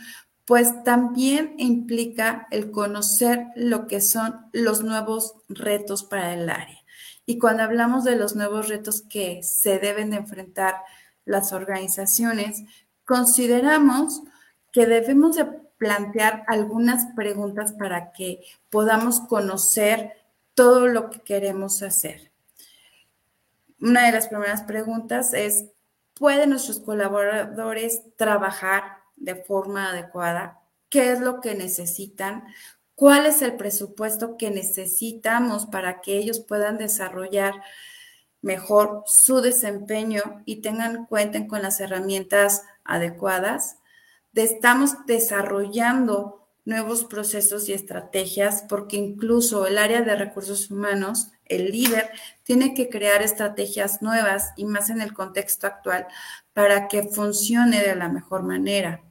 Pues 0.47 0.83
también 0.85 1.55
implica 1.59 2.47
el 2.51 2.71
conocer 2.71 3.49
lo 3.57 3.87
que 3.87 4.01
son 4.01 4.47
los 4.55 4.83
nuevos 4.83 5.35
retos 5.51 6.03
para 6.03 6.33
el 6.33 6.49
área. 6.49 6.83
Y 7.27 7.37
cuando 7.39 7.63
hablamos 7.63 8.05
de 8.05 8.17
los 8.17 8.35
nuevos 8.35 8.71
retos 8.71 9.03
que 9.03 9.43
se 9.43 9.79
deben 9.79 10.09
de 10.09 10.17
enfrentar 10.17 10.77
las 11.27 11.53
organizaciones, 11.53 12.63
consideramos 13.05 14.23
que 14.73 14.87
debemos 14.87 15.37
de 15.37 15.45
plantear 15.77 16.45
algunas 16.47 17.05
preguntas 17.15 17.75
para 17.75 18.13
que 18.13 18.41
podamos 18.71 19.21
conocer 19.21 20.15
todo 20.55 20.87
lo 20.87 21.11
que 21.11 21.21
queremos 21.21 21.83
hacer. 21.83 22.30
Una 23.81 24.07
de 24.07 24.13
las 24.13 24.29
primeras 24.29 24.63
preguntas 24.63 25.33
es, 25.33 25.67
¿pueden 26.15 26.51
nuestros 26.51 26.81
colaboradores 26.81 28.03
trabajar 28.17 28.99
de 29.17 29.37
forma 29.37 29.91
adecuada? 29.91 30.61
¿Qué 30.89 31.13
es 31.13 31.21
lo 31.21 31.41
que 31.41 31.55
necesitan? 31.55 32.45
cuál 33.01 33.25
es 33.25 33.41
el 33.41 33.57
presupuesto 33.57 34.37
que 34.37 34.51
necesitamos 34.51 35.65
para 35.65 36.03
que 36.03 36.19
ellos 36.19 36.39
puedan 36.39 36.77
desarrollar 36.77 37.55
mejor 38.43 39.05
su 39.07 39.41
desempeño 39.41 40.43
y 40.45 40.61
tengan 40.61 41.07
cuenta 41.07 41.47
con 41.47 41.63
las 41.63 41.81
herramientas 41.81 42.63
adecuadas. 42.85 43.79
estamos 44.35 45.07
desarrollando 45.07 46.40
nuevos 46.71 47.05
procesos 47.05 47.69
y 47.69 47.75
estrategias 47.75 48.65
porque 48.69 48.97
incluso 48.97 49.67
el 49.67 49.77
área 49.77 50.01
de 50.01 50.17
recursos 50.17 50.71
humanos, 50.71 51.33
el 51.45 51.73
líder, 51.73 52.11
tiene 52.45 52.73
que 52.73 52.89
crear 52.89 53.21
estrategias 53.23 54.01
nuevas 54.01 54.53
y 54.57 54.65
más 54.65 54.89
en 54.89 55.03
el 55.03 55.13
contexto 55.13 55.67
actual 55.67 56.07
para 56.55 56.89
que 56.89 57.03
funcione 57.03 57.83
de 57.83 57.97
la 57.97 58.09
mejor 58.09 58.45
manera. 58.45 59.03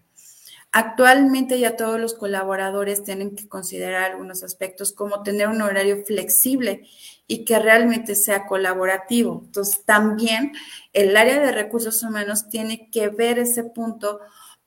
Actualmente 0.71 1.59
ya 1.59 1.75
todos 1.75 1.99
los 1.99 2.13
colaboradores 2.13 3.03
tienen 3.03 3.35
que 3.35 3.49
considerar 3.49 4.11
algunos 4.11 4.43
aspectos 4.43 4.93
como 4.93 5.23
tener 5.23 5.47
un 5.47 5.61
horario 5.61 6.05
flexible 6.05 6.87
y 7.27 7.43
que 7.43 7.59
realmente 7.59 8.15
sea 8.15 8.45
colaborativo. 8.45 9.41
Entonces, 9.45 9.83
también 9.83 10.53
el 10.93 11.17
área 11.17 11.39
de 11.39 11.51
recursos 11.51 12.03
humanos 12.03 12.49
tiene 12.49 12.89
que 12.91 13.09
ver 13.09 13.39
ese 13.39 13.63
punto 13.63 14.19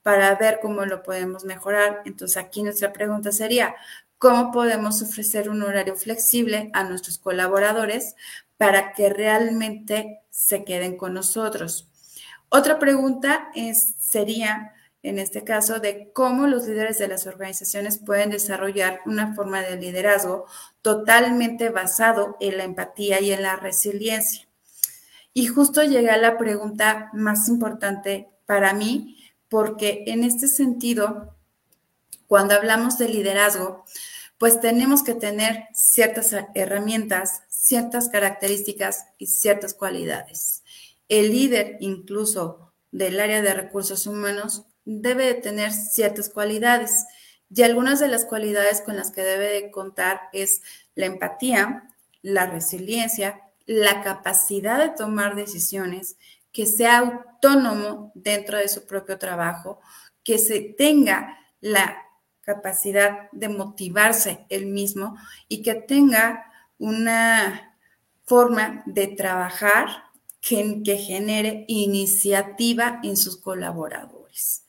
para 0.03 0.35
ver 0.35 0.59
cómo 0.61 0.85
lo 0.85 1.01
podemos 1.01 1.45
mejorar. 1.45 2.01
Entonces, 2.05 2.37
aquí 2.37 2.61
nuestra 2.61 2.93
pregunta 2.93 3.31
sería, 3.31 3.75
¿cómo 4.17 4.51
podemos 4.51 5.01
ofrecer 5.01 5.49
un 5.49 5.63
horario 5.63 5.95
flexible 5.95 6.69
a 6.73 6.83
nuestros 6.83 7.17
colaboradores 7.17 8.15
para 8.57 8.93
que 8.93 9.09
realmente 9.09 10.21
se 10.29 10.63
queden 10.63 10.97
con 10.97 11.13
nosotros? 11.13 11.89
Otra 12.49 12.77
pregunta 12.77 13.49
es, 13.55 13.95
sería, 13.97 14.73
en 15.01 15.17
este 15.17 15.43
caso, 15.43 15.79
de 15.79 16.11
cómo 16.13 16.47
los 16.47 16.67
líderes 16.67 16.99
de 16.99 17.07
las 17.07 17.25
organizaciones 17.25 17.97
pueden 17.97 18.29
desarrollar 18.29 18.99
una 19.05 19.33
forma 19.33 19.61
de 19.61 19.77
liderazgo 19.77 20.45
totalmente 20.81 21.69
basado 21.69 22.37
en 22.39 22.57
la 22.57 22.65
empatía 22.65 23.21
y 23.21 23.31
en 23.31 23.41
la 23.41 23.55
resiliencia. 23.55 24.47
Y 25.33 25.47
justo 25.47 25.81
llegué 25.83 26.11
a 26.11 26.17
la 26.17 26.37
pregunta 26.37 27.09
más 27.13 27.49
importante 27.49 28.29
para 28.45 28.73
mí, 28.73 29.17
porque 29.53 30.03
en 30.07 30.23
este 30.23 30.47
sentido, 30.47 31.35
cuando 32.25 32.55
hablamos 32.55 32.97
de 32.97 33.07
liderazgo, 33.07 33.85
pues 34.39 34.59
tenemos 34.59 35.03
que 35.03 35.13
tener 35.13 35.67
ciertas 35.75 36.35
herramientas, 36.55 37.43
ciertas 37.49 38.09
características 38.09 39.05
y 39.19 39.27
ciertas 39.27 39.75
cualidades. 39.75 40.63
El 41.07 41.31
líder 41.31 41.77
incluso 41.81 42.73
del 42.91 43.19
área 43.19 43.43
de 43.43 43.53
recursos 43.53 44.07
humanos 44.07 44.65
debe 44.85 45.27
de 45.27 45.35
tener 45.35 45.71
ciertas 45.71 46.29
cualidades. 46.29 47.05
Y 47.53 47.61
algunas 47.61 47.99
de 47.99 48.07
las 48.07 48.25
cualidades 48.25 48.81
con 48.81 48.95
las 48.95 49.11
que 49.11 49.21
debe 49.21 49.49
de 49.49 49.69
contar 49.69 50.19
es 50.33 50.63
la 50.95 51.05
empatía, 51.05 51.91
la 52.23 52.47
resiliencia, 52.47 53.39
la 53.67 54.01
capacidad 54.01 54.79
de 54.79 54.89
tomar 54.89 55.35
decisiones, 55.35 56.17
que 56.53 56.65
sea 56.65 56.99
autónomo 56.99 58.13
dentro 58.15 58.57
de 58.57 58.69
su 58.69 58.85
propio 58.85 59.17
trabajo, 59.17 59.81
que 60.23 60.37
se 60.37 60.61
tenga 60.61 61.37
la 61.59 61.97
capacidad 62.41 63.29
de 63.31 63.49
motivarse 63.49 64.45
él 64.49 64.67
mismo 64.67 65.17
y 65.49 65.61
que 65.61 65.75
tenga 65.75 66.45
una 66.77 67.77
forma 68.23 68.83
de 68.85 69.07
trabajar 69.07 69.87
que, 70.39 70.81
que 70.83 70.97
genere 70.97 71.65
iniciativa 71.67 73.01
en 73.03 73.17
sus 73.17 73.37
colaboradores 73.37 74.63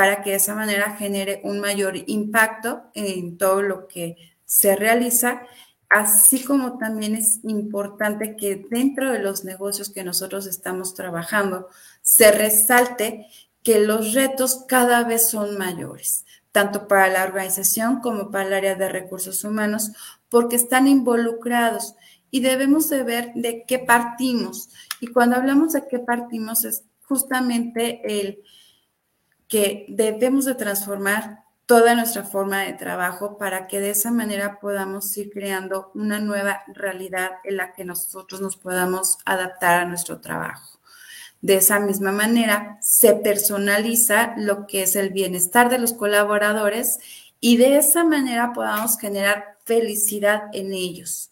para 0.00 0.22
que 0.22 0.30
de 0.30 0.36
esa 0.36 0.54
manera 0.54 0.96
genere 0.96 1.42
un 1.44 1.60
mayor 1.60 1.94
impacto 2.06 2.84
en 2.94 3.36
todo 3.36 3.60
lo 3.60 3.86
que 3.86 4.16
se 4.46 4.74
realiza, 4.74 5.42
así 5.90 6.44
como 6.44 6.78
también 6.78 7.16
es 7.16 7.40
importante 7.42 8.36
que 8.36 8.64
dentro 8.70 9.12
de 9.12 9.18
los 9.18 9.44
negocios 9.44 9.90
que 9.90 10.04
nosotros 10.04 10.46
estamos 10.46 10.94
trabajando 10.94 11.68
se 12.00 12.30
resalte 12.30 13.26
que 13.64 13.80
los 13.80 14.14
retos 14.14 14.64
cada 14.68 15.02
vez 15.02 15.28
son 15.28 15.58
mayores, 15.58 16.24
tanto 16.52 16.86
para 16.86 17.08
la 17.08 17.24
organización 17.24 18.00
como 18.00 18.30
para 18.30 18.46
el 18.46 18.54
área 18.54 18.74
de 18.76 18.88
recursos 18.88 19.42
humanos, 19.44 19.90
porque 20.28 20.56
están 20.56 20.86
involucrados 20.86 21.96
y 22.30 22.40
debemos 22.40 22.88
de 22.88 23.02
ver 23.02 23.32
de 23.34 23.64
qué 23.66 23.80
partimos. 23.80 24.70
Y 25.00 25.08
cuando 25.08 25.36
hablamos 25.36 25.72
de 25.72 25.88
qué 25.88 25.98
partimos 25.98 26.64
es 26.64 26.84
justamente 27.02 28.00
el 28.04 28.42
que 29.48 29.86
debemos 29.88 30.44
de 30.44 30.54
transformar 30.54 31.40
toda 31.70 31.94
nuestra 31.94 32.24
forma 32.24 32.62
de 32.62 32.72
trabajo 32.72 33.38
para 33.38 33.68
que 33.68 33.78
de 33.78 33.90
esa 33.90 34.10
manera 34.10 34.58
podamos 34.58 35.16
ir 35.16 35.30
creando 35.30 35.92
una 35.94 36.18
nueva 36.18 36.64
realidad 36.66 37.34
en 37.44 37.58
la 37.58 37.74
que 37.74 37.84
nosotros 37.84 38.40
nos 38.40 38.56
podamos 38.56 39.18
adaptar 39.24 39.78
a 39.78 39.84
nuestro 39.84 40.20
trabajo. 40.20 40.80
De 41.40 41.54
esa 41.54 41.78
misma 41.78 42.10
manera, 42.10 42.76
se 42.82 43.14
personaliza 43.14 44.34
lo 44.36 44.66
que 44.66 44.82
es 44.82 44.96
el 44.96 45.10
bienestar 45.10 45.70
de 45.70 45.78
los 45.78 45.92
colaboradores 45.92 46.98
y 47.38 47.56
de 47.56 47.76
esa 47.76 48.02
manera 48.02 48.52
podamos 48.52 48.98
generar 48.98 49.58
felicidad 49.64 50.48
en 50.52 50.72
ellos. 50.72 51.30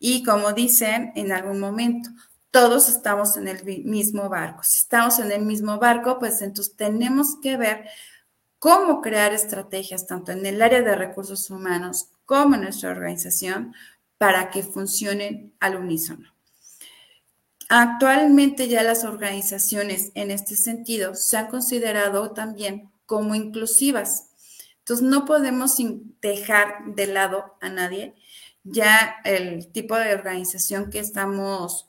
Y 0.00 0.24
como 0.24 0.52
dicen 0.52 1.12
en 1.14 1.30
algún 1.30 1.60
momento, 1.60 2.10
todos 2.50 2.88
estamos 2.88 3.36
en 3.36 3.46
el 3.46 3.62
mismo 3.84 4.28
barco. 4.28 4.64
Si 4.64 4.80
estamos 4.80 5.20
en 5.20 5.30
el 5.30 5.42
mismo 5.42 5.78
barco, 5.78 6.18
pues 6.18 6.42
entonces 6.42 6.74
tenemos 6.74 7.36
que 7.40 7.56
ver 7.56 7.84
cómo 8.60 9.00
crear 9.00 9.32
estrategias 9.32 10.06
tanto 10.06 10.30
en 10.30 10.46
el 10.46 10.62
área 10.62 10.82
de 10.82 10.94
recursos 10.94 11.50
humanos 11.50 12.10
como 12.26 12.54
en 12.54 12.60
nuestra 12.60 12.90
organización 12.90 13.74
para 14.18 14.50
que 14.50 14.62
funcionen 14.62 15.54
al 15.58 15.76
unísono. 15.76 16.32
Actualmente 17.70 18.68
ya 18.68 18.82
las 18.82 19.04
organizaciones 19.04 20.12
en 20.14 20.30
este 20.30 20.56
sentido 20.56 21.14
se 21.14 21.38
han 21.38 21.46
considerado 21.46 22.32
también 22.32 22.90
como 23.06 23.34
inclusivas. 23.34 24.28
Entonces 24.80 25.06
no 25.06 25.24
podemos 25.24 25.76
dejar 26.20 26.84
de 26.94 27.06
lado 27.06 27.56
a 27.60 27.70
nadie. 27.70 28.14
Ya 28.62 29.16
el 29.24 29.72
tipo 29.72 29.96
de 29.96 30.12
organización 30.12 30.90
que 30.90 30.98
estamos 30.98 31.88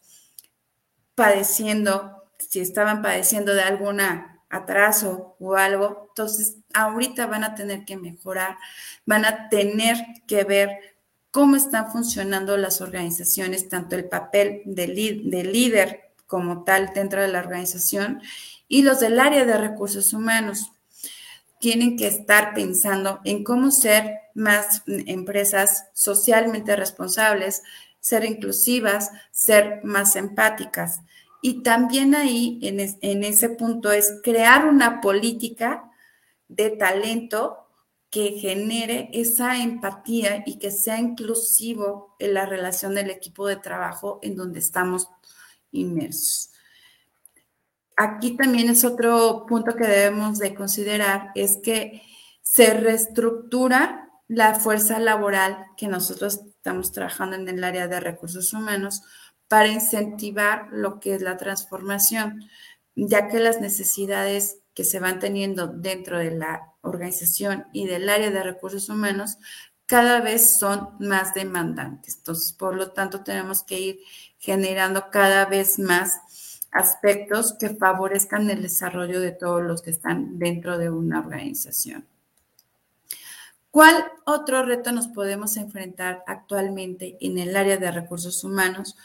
padeciendo, 1.16 2.24
si 2.38 2.62
estaban 2.62 3.02
padeciendo 3.02 3.54
de 3.54 3.64
alguna 3.64 4.31
atraso 4.52 5.36
o 5.40 5.56
algo, 5.56 6.08
entonces 6.10 6.58
ahorita 6.74 7.26
van 7.26 7.44
a 7.44 7.56
tener 7.56 7.86
que 7.86 7.98
mejorar, 7.98 8.58
van 9.06 9.26
a 9.26 9.50
tener 9.50 9.98
que 10.28 10.44
ver 10.44 10.92
cómo 11.32 11.56
están 11.56 11.92
funcionando 11.92 12.58
las 12.58 12.82
organizaciones, 12.82 13.70
tanto 13.70 13.96
el 13.96 14.06
papel 14.06 14.62
de, 14.66 14.88
líder 14.88 16.12
como 16.28 16.64
tal 16.64 16.92
dentro 16.94 17.22
de 17.22 17.30
la 17.30 17.40
organización 17.40 18.22
y 18.68 18.84
los 18.84 19.00
del 19.00 19.20
área 19.20 19.46
de 19.46 19.58
recursos 19.58 20.14
humanos. 20.14 20.72
Tienen 21.60 21.96
que 21.96 22.08
estar 22.08 22.54
pensando 22.54 23.22
en 23.24 23.44
cómo 23.44 23.72
ser 23.72 24.20
más 24.34 24.84
empresas 24.88 25.86
socialmente 25.94 26.76
responsables, 26.76 27.64
ser 28.00 28.26
inclusivas, 28.26 29.12
ser 29.32 29.82
más 29.84 30.16
empáticas. 30.16 31.02
Y 31.42 31.64
también 31.64 32.14
ahí, 32.14 32.60
en, 32.62 33.24
ese 33.24 33.50
punto, 33.50 33.92
es 33.92 34.20
crear 34.24 34.68
una 34.68 35.02
política 35.02 35.90
de 36.48 36.70
talento 36.70 37.58
que 38.12 38.34
genere 38.40 39.10
esa 39.14 39.58
empatía 39.58 40.44
y 40.46 40.60
que 40.60 40.70
sea 40.70 41.00
inclusivo 41.00 42.16
en 42.20 42.36
la 42.36 42.46
relación 42.46 42.94
del 42.94 43.10
equipo 43.10 43.48
de 43.48 43.56
trabajo 43.56 44.20
en 44.22 44.36
donde 44.36 44.60
estamos 44.60 45.08
inmersos. 45.72 46.52
Aquí 47.98 48.38
también 48.38 48.70
es 48.70 48.84
otro 48.84 49.46
punto 49.48 49.76
que 49.76 49.88
debemos 49.88 50.38
de 50.40 50.54
considerar, 50.54 51.32
es 51.36 51.58
que 51.58 52.04
se 52.42 52.74
reestructura 52.74 54.10
la 54.28 54.56
fuerza 54.56 55.00
laboral 55.00 55.66
que 55.78 55.88
nosotros 55.88 56.42
estamos 56.46 56.92
trabajando 56.92 57.36
en 57.36 57.48
el 57.48 57.64
área 57.64 57.88
de 57.88 58.00
recursos 58.00 58.54
humanos 58.54 59.02
para 59.52 59.68
incentivar 59.68 60.70
lo 60.72 61.02
que 61.02 61.14
es 61.14 61.22
la 61.22 61.36
transformación, 61.36 62.50
ya 62.96 63.28
que 63.28 63.38
las 63.42 63.60
necesidades 63.60 64.60
que 64.74 64.86
se 64.86 65.02
van 65.02 65.20
teniendo 65.20 65.68
dentro 65.68 66.18
de 66.18 66.32
la 66.32 66.72
organización 66.80 67.66
y 67.74 67.86
del 67.86 68.08
área 68.08 68.32
de 68.32 68.44
recursos 68.44 68.88
humanos 68.88 69.40
cada 69.86 70.22
vez 70.22 70.58
son 70.58 70.92
más 71.02 71.34
demandantes. 71.34 72.16
Entonces, 72.20 72.54
por 72.54 72.78
lo 72.78 72.92
tanto, 72.94 73.26
tenemos 73.26 73.64
que 73.64 73.78
ir 73.78 74.00
generando 74.40 75.10
cada 75.12 75.44
vez 75.44 75.80
más 75.80 76.62
aspectos 76.72 77.58
que 77.60 77.72
favorezcan 77.72 78.50
el 78.50 78.62
desarrollo 78.62 79.20
de 79.20 79.34
todos 79.34 79.62
los 79.62 79.82
que 79.82 79.90
están 79.90 80.40
dentro 80.40 80.78
de 80.78 80.92
una 80.92 81.20
organización. 81.20 82.08
¿Cuál 83.70 84.06
otro 84.26 84.64
reto 84.64 84.94
nos 84.94 85.10
podemos 85.10 85.58
enfrentar 85.58 86.24
actualmente 86.26 87.18
en 87.20 87.38
el 87.38 87.58
área 87.58 87.76
de 87.76 87.92
recursos 87.92 88.46
humanos? 88.46 88.96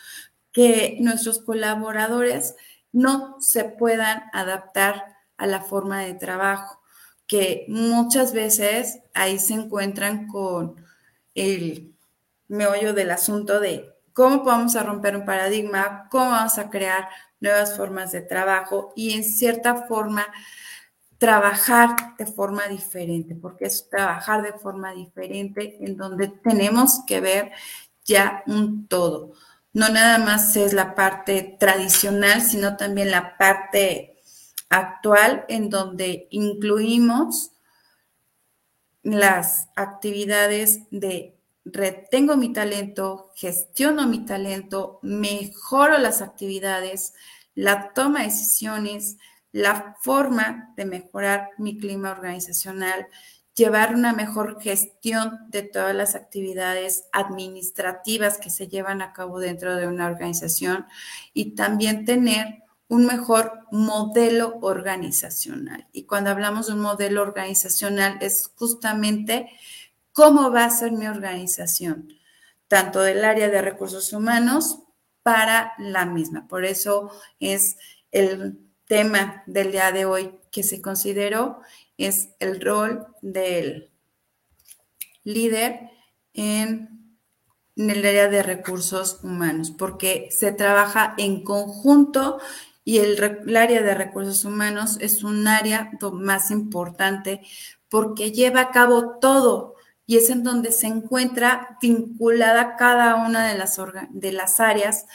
Que 0.57 0.97
nuestros 1.01 1.41
colaboradores 1.41 2.57
no 2.91 3.37
se 3.43 3.65
puedan 3.65 4.23
adaptar 4.33 5.05
a 5.37 5.47
la 5.47 5.61
forma 5.61 6.01
de 6.01 6.15
trabajo, 6.15 6.81
que 7.27 7.67
muchas 7.69 8.33
veces 8.33 9.01
ahí 9.13 9.39
se 9.39 9.53
encuentran 9.53 10.27
con 10.29 10.83
el 11.35 11.95
meollo 12.49 12.95
del 12.95 13.11
asunto 13.11 13.61
de 13.61 13.93
cómo 14.15 14.45
vamos 14.45 14.77
a 14.77 14.83
romper 14.83 15.15
un 15.19 15.27
paradigma, 15.27 16.09
cómo 16.11 16.31
vamos 16.31 16.57
a 16.57 16.71
crear 16.71 17.07
nuevas 17.39 17.77
formas 17.77 18.13
de 18.13 18.23
trabajo 18.23 18.95
y 18.97 19.13
en 19.13 19.25
cierta 19.25 19.85
forma 19.87 20.27
trabajar 21.19 22.17
de 22.17 22.25
forma 22.25 22.67
diferente, 22.67 23.35
porque 23.35 23.67
es 23.67 23.91
trabajar 23.91 24.41
de 24.41 24.55
forma 24.55 24.95
diferente 24.95 25.77
en 25.85 25.99
donde 25.99 26.29
tenemos 26.29 27.01
que 27.07 27.21
ver 27.21 27.53
ya 28.07 28.43
un 28.47 28.89
todo 28.89 29.35
no 29.77 29.91
nada 29.91 30.17
más 30.17 30.57
es 30.57 30.73
la 30.73 30.95
parte 30.95 31.55
tradicional, 31.61 32.41
sino 32.41 32.79
también 32.79 33.11
la 33.11 33.37
parte 33.37 34.17
actual 34.71 35.45
en 35.51 35.69
donde 35.69 36.29
incluimos 36.31 37.53
las 39.03 39.69
actividades 39.77 40.81
de 40.91 41.39
retengo 41.67 42.39
mi 42.39 42.55
talento, 42.55 43.33
gestiono 43.35 44.07
mi 44.07 44.25
talento, 44.25 44.99
mejoro 45.03 45.99
las 45.99 46.23
actividades, 46.23 47.13
la 47.55 47.93
toma 47.93 48.21
de 48.21 48.29
decisiones, 48.29 49.19
la 49.53 49.95
forma 50.01 50.73
de 50.79 50.87
mejorar 50.87 51.51
mi 51.59 51.77
clima 51.77 52.13
organizacional, 52.13 53.09
llevar 53.57 53.95
una 53.95 54.13
mejor 54.13 54.61
gestión 54.61 55.39
de 55.49 55.63
todas 55.63 55.95
las 55.95 56.15
actividades 56.15 57.09
administrativas 57.11 58.39
que 58.39 58.51
se 58.51 58.69
llevan 58.69 59.01
a 59.01 59.15
cabo 59.15 59.41
dentro 59.41 59.77
de 59.77 59.89
una 59.89 60.07
organización 60.07 60.87
y 61.33 61.55
también 61.55 62.05
tener 62.05 62.63
un 62.89 63.07
mejor 63.07 63.61
modelo 63.73 64.59
organizacional. 64.61 65.89
Y 65.93 66.05
cuando 66.05 66.31
hablamos 66.31 66.67
de 66.67 66.75
un 66.75 66.81
modelo 66.81 67.23
organizacional 67.23 68.19
es 68.21 68.53
justamente 68.55 69.49
cómo 70.13 70.53
va 70.53 70.67
a 70.67 70.71
ser 70.71 70.93
mi 70.93 71.07
organización, 71.07 72.13
tanto 72.69 73.01
del 73.01 73.25
área 73.25 73.49
de 73.49 73.63
recursos 73.63 74.13
humanos 74.13 74.81
para 75.23 75.73
la 75.79 76.05
misma. 76.05 76.47
Por 76.47 76.67
eso 76.67 77.11
es 77.41 77.79
el 78.13 78.59
tema 78.85 79.43
del 79.47 79.73
día 79.73 79.93
de 79.93 80.05
hoy 80.05 80.39
que 80.51 80.63
se 80.63 80.81
consideró 80.81 81.61
es 81.99 82.31
el 82.41 82.61
rol 82.61 83.07
del 83.23 83.91
líder 85.25 85.91
en, 86.35 86.95
el 87.77 88.07
área 88.07 88.29
de 88.29 88.43
recursos 88.43 89.21
humanos, 89.23 89.71
porque 89.71 90.29
se 90.31 90.51
trabaja 90.51 91.15
en 91.19 91.43
conjunto 91.43 92.39
y 92.85 92.99
el, 92.99 93.23
el, 93.23 93.57
área 93.57 93.83
de 93.83 93.95
recursos 93.95 94.47
humanos 94.47 94.97
es 95.01 95.23
un 95.23 95.47
área 95.47 95.91
más 96.13 96.51
importante 96.51 97.43
porque 97.91 98.33
lleva 98.33 98.63
a 98.63 98.71
cabo 98.71 99.19
todo 99.21 99.75
y 100.07 100.17
es 100.17 100.31
en 100.31 100.43
donde 100.43 100.73
se 100.73 100.87
encuentra 100.87 101.77
vinculada 101.83 102.77
cada 102.77 103.17
una 103.17 103.47
de 103.47 103.59
las, 103.59 103.79
de 104.11 104.33
las 104.33 104.61
áreas 104.61 105.07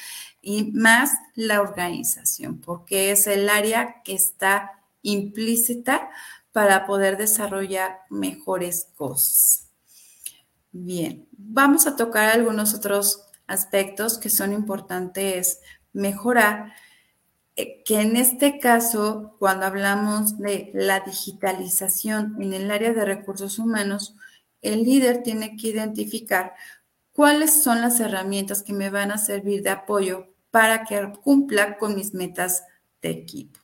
y 0.42 0.72
más 0.74 1.12
la 1.36 1.62
organización, 1.62 2.60
porque 2.60 3.12
es 3.12 3.28
el 3.28 3.50
área 3.50 4.02
que 4.04 4.14
está 4.14 4.84
implícita 5.02 6.10
para 6.52 6.86
poder 6.86 7.18
desarrollar 7.18 8.02
mejores 8.10 8.88
cosas. 8.96 9.68
Bien, 10.72 11.28
vamos 11.32 11.88
a 11.88 11.96
tocar 11.96 12.30
algunos 12.30 12.74
otros 12.74 13.26
aspectos 13.48 14.18
que 14.18 14.30
son 14.30 14.54
importantes 14.54 15.60
mejorar, 15.94 16.74
eh, 17.56 17.84
que 17.84 18.00
en 18.00 18.16
este 18.16 18.60
caso, 18.60 19.36
cuando 19.40 19.66
hablamos 19.66 20.38
de 20.38 20.72
la 20.74 21.02
digitalización 21.02 22.42
en 22.42 22.54
el 22.54 22.72
área 22.72 22.94
de 22.94 23.04
recursos 23.04 23.60
humanos, 23.60 24.16
el 24.62 24.84
líder 24.84 25.24
tiene 25.24 25.58
que 25.58 25.70
identificar 25.70 26.54
cuáles 27.12 27.64
son 27.64 27.82
las 27.82 28.00
herramientas 28.00 28.64
que 28.64 28.74
me 28.74 28.90
van 28.90 29.12
a 29.12 29.18
servir 29.18 29.64
de 29.64 29.72
apoyo 29.72 30.28
para 30.50 30.86
que 30.86 31.12
cumpla 31.24 31.78
con 31.78 31.96
mis 31.96 32.14
metas 32.14 32.64
de 33.02 33.10
equipo. 33.10 33.60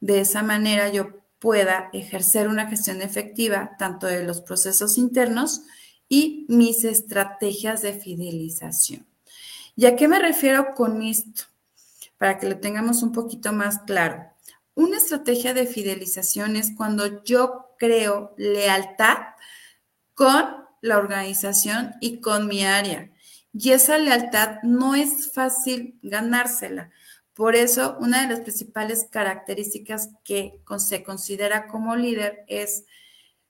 De 0.00 0.20
esa 0.20 0.42
manera 0.42 0.88
yo 0.88 1.08
pueda 1.38 1.90
ejercer 1.92 2.48
una 2.48 2.66
gestión 2.66 3.02
efectiva 3.02 3.76
tanto 3.78 4.06
de 4.06 4.24
los 4.24 4.40
procesos 4.40 4.98
internos 4.98 5.62
y 6.08 6.46
mis 6.48 6.84
estrategias 6.84 7.82
de 7.82 7.92
fidelización. 7.92 9.06
¿Y 9.76 9.86
a 9.86 9.94
qué 9.94 10.08
me 10.08 10.18
refiero 10.18 10.74
con 10.74 11.02
esto? 11.02 11.44
Para 12.16 12.38
que 12.38 12.48
lo 12.48 12.58
tengamos 12.58 13.02
un 13.02 13.12
poquito 13.12 13.52
más 13.52 13.78
claro. 13.80 14.24
una 14.74 14.96
estrategia 14.96 15.54
de 15.54 15.66
fidelización 15.66 16.56
es 16.56 16.70
cuando 16.76 17.24
yo 17.24 17.74
creo 17.78 18.34
lealtad 18.36 19.18
con 20.14 20.46
la 20.80 20.98
organización 20.98 21.94
y 22.00 22.20
con 22.20 22.46
mi 22.46 22.64
área. 22.64 23.10
Y 23.52 23.70
esa 23.70 23.98
lealtad 23.98 24.62
no 24.62 24.94
es 24.94 25.32
fácil 25.32 25.98
ganársela. 26.02 26.90
Por 27.38 27.54
eso, 27.54 27.96
una 28.00 28.22
de 28.22 28.34
las 28.34 28.40
principales 28.40 29.06
características 29.08 30.10
que 30.24 30.60
se 30.78 31.04
considera 31.04 31.68
como 31.68 31.94
líder 31.94 32.44
es 32.48 32.84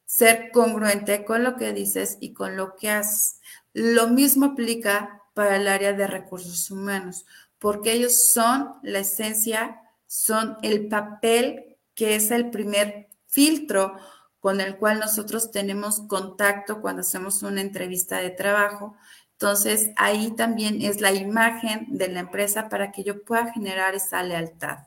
ser 0.04 0.50
congruente 0.52 1.24
con 1.24 1.42
lo 1.42 1.56
que 1.56 1.72
dices 1.72 2.18
y 2.20 2.34
con 2.34 2.54
lo 2.54 2.76
que 2.76 2.90
haces. 2.90 3.40
Lo 3.72 4.08
mismo 4.08 4.44
aplica 4.44 5.22
para 5.32 5.56
el 5.56 5.66
área 5.66 5.94
de 5.94 6.06
recursos 6.06 6.70
humanos, 6.70 7.24
porque 7.58 7.92
ellos 7.92 8.30
son 8.30 8.74
la 8.82 8.98
esencia, 8.98 9.80
son 10.06 10.58
el 10.60 10.88
papel 10.88 11.78
que 11.94 12.14
es 12.14 12.30
el 12.30 12.50
primer 12.50 13.08
filtro 13.26 13.96
con 14.38 14.60
el 14.60 14.76
cual 14.76 15.00
nosotros 15.00 15.50
tenemos 15.50 16.00
contacto 16.00 16.82
cuando 16.82 17.00
hacemos 17.00 17.42
una 17.42 17.62
entrevista 17.62 18.18
de 18.18 18.28
trabajo 18.28 18.98
entonces, 19.40 19.92
ahí 19.94 20.32
también 20.32 20.82
es 20.82 21.00
la 21.00 21.12
imagen 21.12 21.86
de 21.90 22.08
la 22.08 22.18
empresa 22.18 22.68
para 22.68 22.90
que 22.90 23.04
yo 23.04 23.22
pueda 23.22 23.52
generar 23.52 23.94
esa 23.94 24.20
lealtad. 24.24 24.78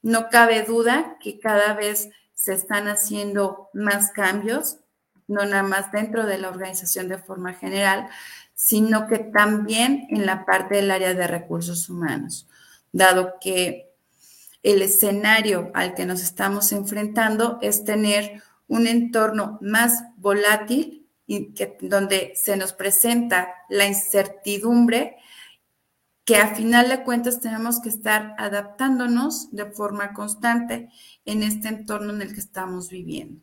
No 0.00 0.30
cabe 0.30 0.62
duda 0.62 1.18
que 1.20 1.38
cada 1.38 1.74
vez 1.74 2.08
se 2.32 2.54
están 2.54 2.88
haciendo 2.88 3.68
más 3.74 4.10
cambios, 4.10 4.78
no 5.28 5.44
nada 5.44 5.64
más 5.64 5.92
dentro 5.92 6.24
de 6.24 6.38
la 6.38 6.48
organización 6.48 7.08
de 7.08 7.18
forma 7.18 7.52
general, 7.52 8.08
sino 8.54 9.06
que 9.06 9.18
también 9.18 10.06
en 10.08 10.24
la 10.24 10.46
parte 10.46 10.76
del 10.76 10.90
área 10.90 11.12
de 11.12 11.26
recursos 11.26 11.90
humanos, 11.90 12.48
dado 12.90 13.34
que 13.38 13.92
el 14.62 14.80
escenario 14.80 15.70
al 15.74 15.92
que 15.92 16.06
nos 16.06 16.22
estamos 16.22 16.72
enfrentando 16.72 17.58
es 17.60 17.84
tener 17.84 18.42
un 18.66 18.86
entorno 18.86 19.58
más 19.60 20.04
volátil 20.16 21.01
donde 21.80 22.32
se 22.36 22.56
nos 22.56 22.72
presenta 22.72 23.54
la 23.68 23.86
incertidumbre, 23.86 25.16
que 26.24 26.36
a 26.36 26.54
final 26.54 26.88
de 26.88 27.02
cuentas 27.02 27.40
tenemos 27.40 27.80
que 27.80 27.88
estar 27.88 28.34
adaptándonos 28.38 29.50
de 29.50 29.66
forma 29.66 30.12
constante 30.12 30.88
en 31.24 31.42
este 31.42 31.68
entorno 31.68 32.12
en 32.12 32.22
el 32.22 32.32
que 32.32 32.40
estamos 32.40 32.90
viviendo. 32.90 33.40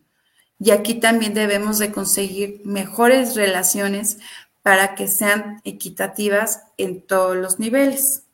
Y 0.58 0.70
aquí 0.70 0.94
también 0.94 1.34
debemos 1.34 1.78
de 1.78 1.92
conseguir 1.92 2.60
mejores 2.64 3.34
relaciones 3.34 4.18
para 4.62 4.94
que 4.94 5.08
sean 5.08 5.60
equitativas 5.64 6.62
en 6.76 7.00
todos 7.06 7.36
los 7.36 7.58
niveles. 7.58 8.24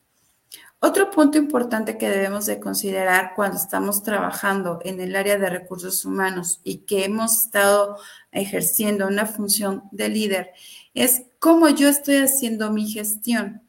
Otro 0.78 1.10
punto 1.10 1.38
importante 1.38 1.96
que 1.96 2.10
debemos 2.10 2.44
de 2.44 2.60
considerar 2.60 3.32
cuando 3.34 3.56
estamos 3.56 4.02
trabajando 4.02 4.78
en 4.84 5.00
el 5.00 5.16
área 5.16 5.38
de 5.38 5.48
recursos 5.48 6.04
humanos 6.04 6.60
y 6.64 6.78
que 6.78 7.04
hemos 7.04 7.44
estado 7.44 7.96
ejerciendo 8.30 9.06
una 9.06 9.24
función 9.24 9.84
de 9.90 10.10
líder 10.10 10.50
es 10.92 11.22
cómo 11.38 11.70
yo 11.70 11.88
estoy 11.88 12.16
haciendo 12.16 12.70
mi 12.72 12.90
gestión. 12.90 13.62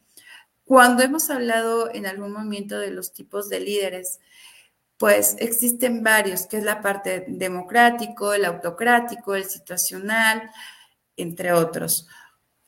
Cuando 0.66 1.02
hemos 1.02 1.30
hablado 1.30 1.90
en 1.94 2.08
algún 2.08 2.34
momento 2.34 2.78
de 2.78 2.92
los 2.92 3.14
tipos 3.14 3.48
de 3.48 3.62
líderes, 3.62 4.20
pues 4.98 5.38
existen 5.40 6.04
varios, 6.04 6.46
que 6.46 6.58
es 6.58 6.64
la 6.64 6.82
parte 6.82 7.26
democrático, 7.30 8.34
el 8.34 8.44
autocrático, 8.44 9.34
el 9.36 9.46
situacional, 9.46 10.50
entre 11.16 11.54
otros. 11.54 12.08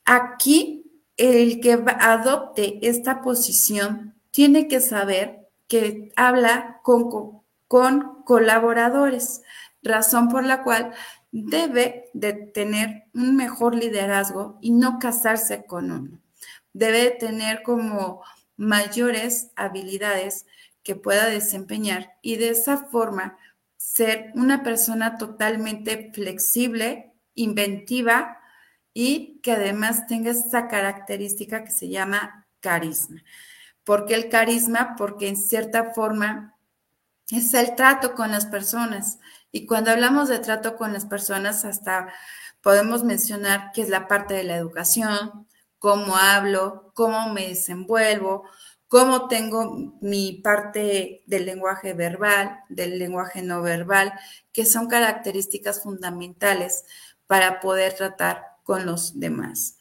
Aquí, 0.06 1.02
el 1.16 1.60
que 1.60 1.72
adopte 1.98 2.78
esta 2.82 3.20
posición 3.20 4.19
tiene 4.30 4.68
que 4.68 4.80
saber 4.80 5.48
que 5.68 6.12
habla 6.16 6.80
con, 6.82 7.42
con 7.68 8.22
colaboradores, 8.24 9.42
razón 9.82 10.28
por 10.28 10.44
la 10.44 10.62
cual 10.62 10.92
debe 11.32 12.10
de 12.12 12.32
tener 12.32 13.04
un 13.14 13.36
mejor 13.36 13.74
liderazgo 13.74 14.58
y 14.60 14.72
no 14.72 14.98
casarse 14.98 15.64
con 15.64 15.90
uno. 15.90 16.20
Debe 16.72 17.10
tener 17.10 17.62
como 17.62 18.22
mayores 18.56 19.50
habilidades 19.56 20.46
que 20.82 20.96
pueda 20.96 21.26
desempeñar 21.26 22.14
y 22.22 22.36
de 22.36 22.50
esa 22.50 22.78
forma 22.78 23.38
ser 23.76 24.32
una 24.34 24.62
persona 24.62 25.18
totalmente 25.18 26.10
flexible, 26.12 27.12
inventiva 27.34 28.38
y 28.92 29.40
que 29.42 29.52
además 29.52 30.06
tenga 30.06 30.32
esa 30.32 30.68
característica 30.68 31.64
que 31.64 31.70
se 31.70 31.88
llama 31.88 32.46
carisma. 32.60 33.22
¿Por 33.90 34.06
qué 34.06 34.14
el 34.14 34.28
carisma? 34.28 34.94
Porque 34.96 35.26
en 35.26 35.36
cierta 35.36 35.92
forma 35.94 36.56
es 37.28 37.52
el 37.54 37.74
trato 37.74 38.14
con 38.14 38.30
las 38.30 38.46
personas. 38.46 39.18
Y 39.50 39.66
cuando 39.66 39.90
hablamos 39.90 40.28
de 40.28 40.38
trato 40.38 40.76
con 40.76 40.92
las 40.92 41.06
personas, 41.06 41.64
hasta 41.64 42.06
podemos 42.60 43.02
mencionar 43.02 43.72
que 43.72 43.82
es 43.82 43.88
la 43.88 44.06
parte 44.06 44.34
de 44.34 44.44
la 44.44 44.54
educación, 44.54 45.48
cómo 45.80 46.16
hablo, 46.16 46.92
cómo 46.94 47.32
me 47.34 47.48
desenvuelvo, 47.48 48.44
cómo 48.86 49.26
tengo 49.26 49.98
mi 50.00 50.34
parte 50.34 51.24
del 51.26 51.46
lenguaje 51.46 51.92
verbal, 51.92 52.60
del 52.68 52.96
lenguaje 52.96 53.42
no 53.42 53.60
verbal, 53.60 54.12
que 54.52 54.66
son 54.66 54.86
características 54.86 55.82
fundamentales 55.82 56.84
para 57.26 57.58
poder 57.58 57.94
tratar 57.94 58.50
con 58.62 58.86
los 58.86 59.18
demás. 59.18 59.78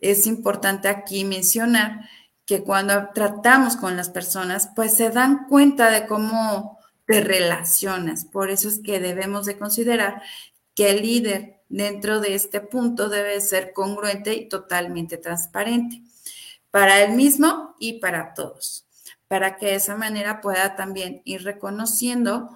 Es 0.00 0.26
importante 0.26 0.88
aquí 0.88 1.24
mencionar 1.24 2.00
que 2.48 2.64
cuando 2.64 3.10
tratamos 3.12 3.76
con 3.76 3.94
las 3.94 4.08
personas, 4.08 4.70
pues 4.74 4.96
se 4.96 5.10
dan 5.10 5.46
cuenta 5.48 5.90
de 5.90 6.06
cómo 6.06 6.78
te 7.06 7.20
relacionas. 7.20 8.24
Por 8.24 8.48
eso 8.48 8.68
es 8.68 8.78
que 8.78 9.00
debemos 9.00 9.44
de 9.44 9.58
considerar 9.58 10.22
que 10.74 10.88
el 10.88 11.02
líder 11.02 11.60
dentro 11.68 12.20
de 12.20 12.34
este 12.34 12.62
punto 12.62 13.10
debe 13.10 13.42
ser 13.42 13.74
congruente 13.74 14.32
y 14.32 14.48
totalmente 14.48 15.18
transparente 15.18 16.00
para 16.70 17.02
él 17.02 17.12
mismo 17.12 17.76
y 17.78 18.00
para 18.00 18.32
todos, 18.32 18.86
para 19.28 19.58
que 19.58 19.66
de 19.66 19.74
esa 19.74 19.96
manera 19.96 20.40
pueda 20.40 20.74
también 20.74 21.20
ir 21.26 21.44
reconociendo 21.44 22.48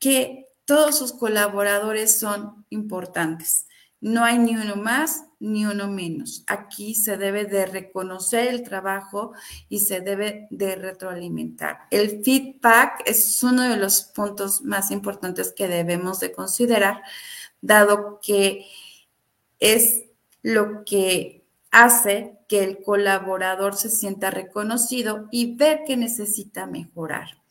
que 0.00 0.48
todos 0.64 0.98
sus 0.98 1.12
colaboradores 1.12 2.18
son 2.18 2.66
importantes. 2.70 3.66
No 4.00 4.24
hay 4.24 4.40
ni 4.40 4.56
uno 4.56 4.74
más 4.74 5.26
ni 5.42 5.66
uno 5.66 5.88
menos. 5.88 6.44
Aquí 6.46 6.94
se 6.94 7.16
debe 7.16 7.44
de 7.44 7.66
reconocer 7.66 8.46
el 8.46 8.62
trabajo 8.62 9.32
y 9.68 9.80
se 9.80 10.00
debe 10.00 10.46
de 10.50 10.76
retroalimentar. 10.76 11.80
El 11.90 12.22
feedback 12.22 13.02
es 13.06 13.42
uno 13.42 13.62
de 13.62 13.76
los 13.76 14.02
puntos 14.02 14.62
más 14.62 14.92
importantes 14.92 15.52
que 15.52 15.66
debemos 15.66 16.20
de 16.20 16.30
considerar, 16.30 17.02
dado 17.60 18.20
que 18.22 18.66
es 19.58 20.04
lo 20.42 20.84
que 20.84 21.44
hace 21.72 22.38
que 22.48 22.62
el 22.62 22.80
colaborador 22.80 23.74
se 23.74 23.90
sienta 23.90 24.30
reconocido 24.30 25.26
y 25.32 25.56
ver 25.56 25.80
que 25.84 25.96
necesita 25.96 26.66
mejorar. 26.66 27.42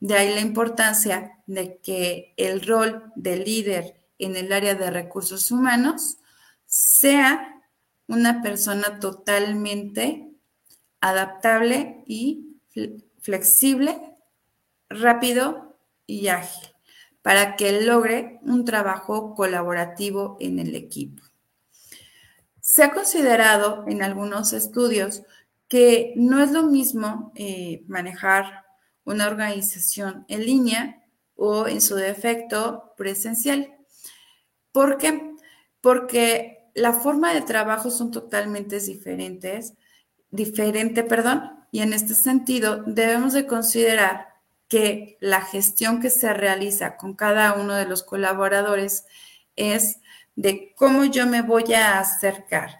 De 0.00 0.14
ahí 0.14 0.34
la 0.34 0.40
importancia 0.40 1.32
de 1.46 1.78
que 1.78 2.32
el 2.38 2.64
rol 2.64 3.12
de 3.16 3.36
líder 3.36 4.00
en 4.18 4.36
el 4.36 4.50
área 4.50 4.74
de 4.74 4.90
recursos 4.90 5.50
humanos 5.50 6.18
sea 6.78 7.60
una 8.06 8.40
persona 8.40 9.00
totalmente 9.00 10.30
adaptable 11.00 12.04
y 12.06 12.60
flexible, 13.20 14.00
rápido 14.88 15.76
y 16.06 16.28
ágil, 16.28 16.68
para 17.20 17.56
que 17.56 17.82
logre 17.82 18.38
un 18.42 18.64
trabajo 18.64 19.34
colaborativo 19.34 20.36
en 20.38 20.60
el 20.60 20.76
equipo. 20.76 21.24
Se 22.60 22.84
ha 22.84 22.92
considerado 22.92 23.84
en 23.88 24.04
algunos 24.04 24.52
estudios 24.52 25.22
que 25.66 26.12
no 26.14 26.40
es 26.40 26.52
lo 26.52 26.62
mismo 26.62 27.32
eh, 27.34 27.82
manejar 27.88 28.64
una 29.02 29.26
organización 29.26 30.24
en 30.28 30.46
línea 30.46 31.02
o 31.34 31.66
en 31.66 31.80
su 31.80 31.96
defecto 31.96 32.94
presencial. 32.96 33.74
¿Por 34.70 34.96
qué? 34.96 35.34
Porque 35.80 36.57
la 36.78 36.92
forma 36.92 37.34
de 37.34 37.42
trabajo 37.42 37.90
son 37.90 38.10
totalmente 38.10 38.80
diferentes, 38.80 39.74
diferente, 40.30 41.02
perdón, 41.02 41.58
y 41.70 41.80
en 41.80 41.92
este 41.92 42.14
sentido 42.14 42.82
debemos 42.86 43.32
de 43.32 43.46
considerar 43.46 44.28
que 44.68 45.16
la 45.20 45.40
gestión 45.40 46.00
que 46.00 46.10
se 46.10 46.32
realiza 46.34 46.96
con 46.96 47.14
cada 47.14 47.54
uno 47.54 47.74
de 47.74 47.86
los 47.86 48.02
colaboradores 48.02 49.04
es 49.56 50.00
de 50.36 50.72
cómo 50.76 51.04
yo 51.04 51.26
me 51.26 51.42
voy 51.42 51.72
a 51.72 51.98
acercar. 51.98 52.78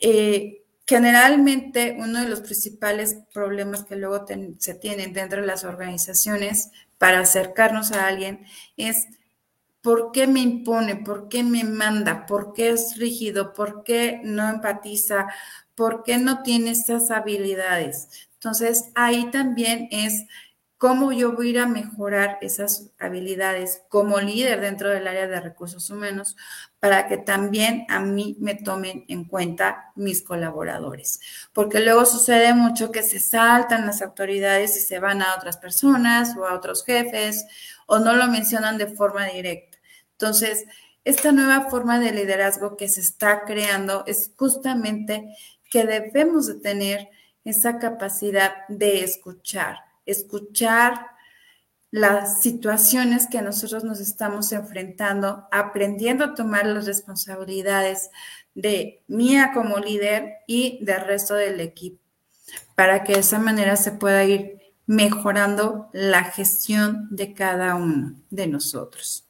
Eh, 0.00 0.64
generalmente 0.86 1.96
uno 1.98 2.20
de 2.20 2.28
los 2.28 2.40
principales 2.40 3.16
problemas 3.32 3.84
que 3.84 3.96
luego 3.96 4.26
se 4.58 4.74
tienen 4.74 5.12
dentro 5.12 5.40
de 5.40 5.46
las 5.46 5.64
organizaciones 5.64 6.70
para 6.98 7.20
acercarnos 7.20 7.92
a 7.92 8.06
alguien 8.06 8.44
es 8.76 9.06
¿Por 9.84 10.12
qué 10.12 10.26
me 10.26 10.40
impone? 10.40 10.96
¿Por 10.96 11.28
qué 11.28 11.44
me 11.44 11.62
manda? 11.62 12.24
¿Por 12.24 12.54
qué 12.54 12.70
es 12.70 12.96
rígido? 12.96 13.52
¿Por 13.52 13.84
qué 13.84 14.22
no 14.24 14.48
empatiza? 14.48 15.26
¿Por 15.74 16.02
qué 16.04 16.16
no 16.16 16.42
tiene 16.42 16.70
estas 16.70 17.10
habilidades? 17.10 18.08
Entonces, 18.32 18.90
ahí 18.94 19.30
también 19.30 19.88
es 19.90 20.24
cómo 20.78 21.12
yo 21.12 21.32
voy 21.34 21.56
a 21.58 21.64
a 21.64 21.66
mejorar 21.66 22.38
esas 22.40 22.92
habilidades 22.98 23.82
como 23.90 24.20
líder 24.20 24.62
dentro 24.62 24.88
del 24.88 25.06
área 25.06 25.26
de 25.28 25.40
recursos 25.40 25.90
humanos 25.90 26.34
para 26.80 27.06
que 27.06 27.18
también 27.18 27.84
a 27.90 28.00
mí 28.00 28.36
me 28.40 28.54
tomen 28.54 29.04
en 29.08 29.24
cuenta 29.24 29.92
mis 29.96 30.22
colaboradores. 30.22 31.20
Porque 31.52 31.80
luego 31.80 32.06
sucede 32.06 32.54
mucho 32.54 32.90
que 32.90 33.02
se 33.02 33.20
saltan 33.20 33.86
las 33.86 34.00
autoridades 34.02 34.76
y 34.78 34.80
se 34.80 34.98
van 34.98 35.20
a 35.22 35.34
otras 35.36 35.58
personas 35.58 36.36
o 36.38 36.46
a 36.46 36.54
otros 36.54 36.84
jefes 36.86 37.46
o 37.86 37.98
no 37.98 38.14
lo 38.14 38.28
mencionan 38.28 38.78
de 38.78 38.86
forma 38.88 39.26
directa. 39.26 39.73
Entonces, 40.18 40.64
esta 41.04 41.32
nueva 41.32 41.68
forma 41.68 42.00
de 42.00 42.12
liderazgo 42.12 42.76
que 42.76 42.88
se 42.88 43.00
está 43.00 43.44
creando 43.44 44.04
es 44.06 44.32
justamente 44.36 45.34
que 45.70 45.84
debemos 45.84 46.46
de 46.46 46.54
tener 46.54 47.08
esa 47.44 47.78
capacidad 47.78 48.66
de 48.68 49.04
escuchar, 49.04 49.78
escuchar 50.06 51.08
las 51.90 52.40
situaciones 52.42 53.28
que 53.30 53.42
nosotros 53.42 53.84
nos 53.84 54.00
estamos 54.00 54.50
enfrentando, 54.52 55.46
aprendiendo 55.52 56.24
a 56.24 56.34
tomar 56.34 56.66
las 56.66 56.86
responsabilidades 56.86 58.10
de 58.54 59.04
mía 59.06 59.50
como 59.54 59.78
líder 59.78 60.38
y 60.46 60.84
del 60.84 61.02
resto 61.02 61.34
del 61.34 61.60
equipo, 61.60 62.02
para 62.74 63.04
que 63.04 63.12
de 63.12 63.20
esa 63.20 63.38
manera 63.38 63.76
se 63.76 63.92
pueda 63.92 64.24
ir 64.24 64.58
mejorando 64.86 65.88
la 65.92 66.24
gestión 66.24 67.08
de 67.10 67.32
cada 67.32 67.74
uno 67.74 68.14
de 68.30 68.46
nosotros. 68.46 69.23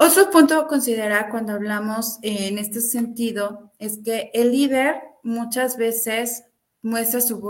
Otro 0.00 0.30
punto 0.30 0.60
a 0.60 0.68
considerar 0.68 1.28
cuando 1.28 1.54
hablamos 1.54 2.20
en 2.22 2.56
este 2.58 2.80
sentido 2.80 3.72
es 3.80 3.98
que 4.04 4.30
el 4.32 4.52
líder 4.52 5.02
muchas 5.24 5.76
veces 5.76 6.44
muestra 6.82 7.20
su 7.20 7.40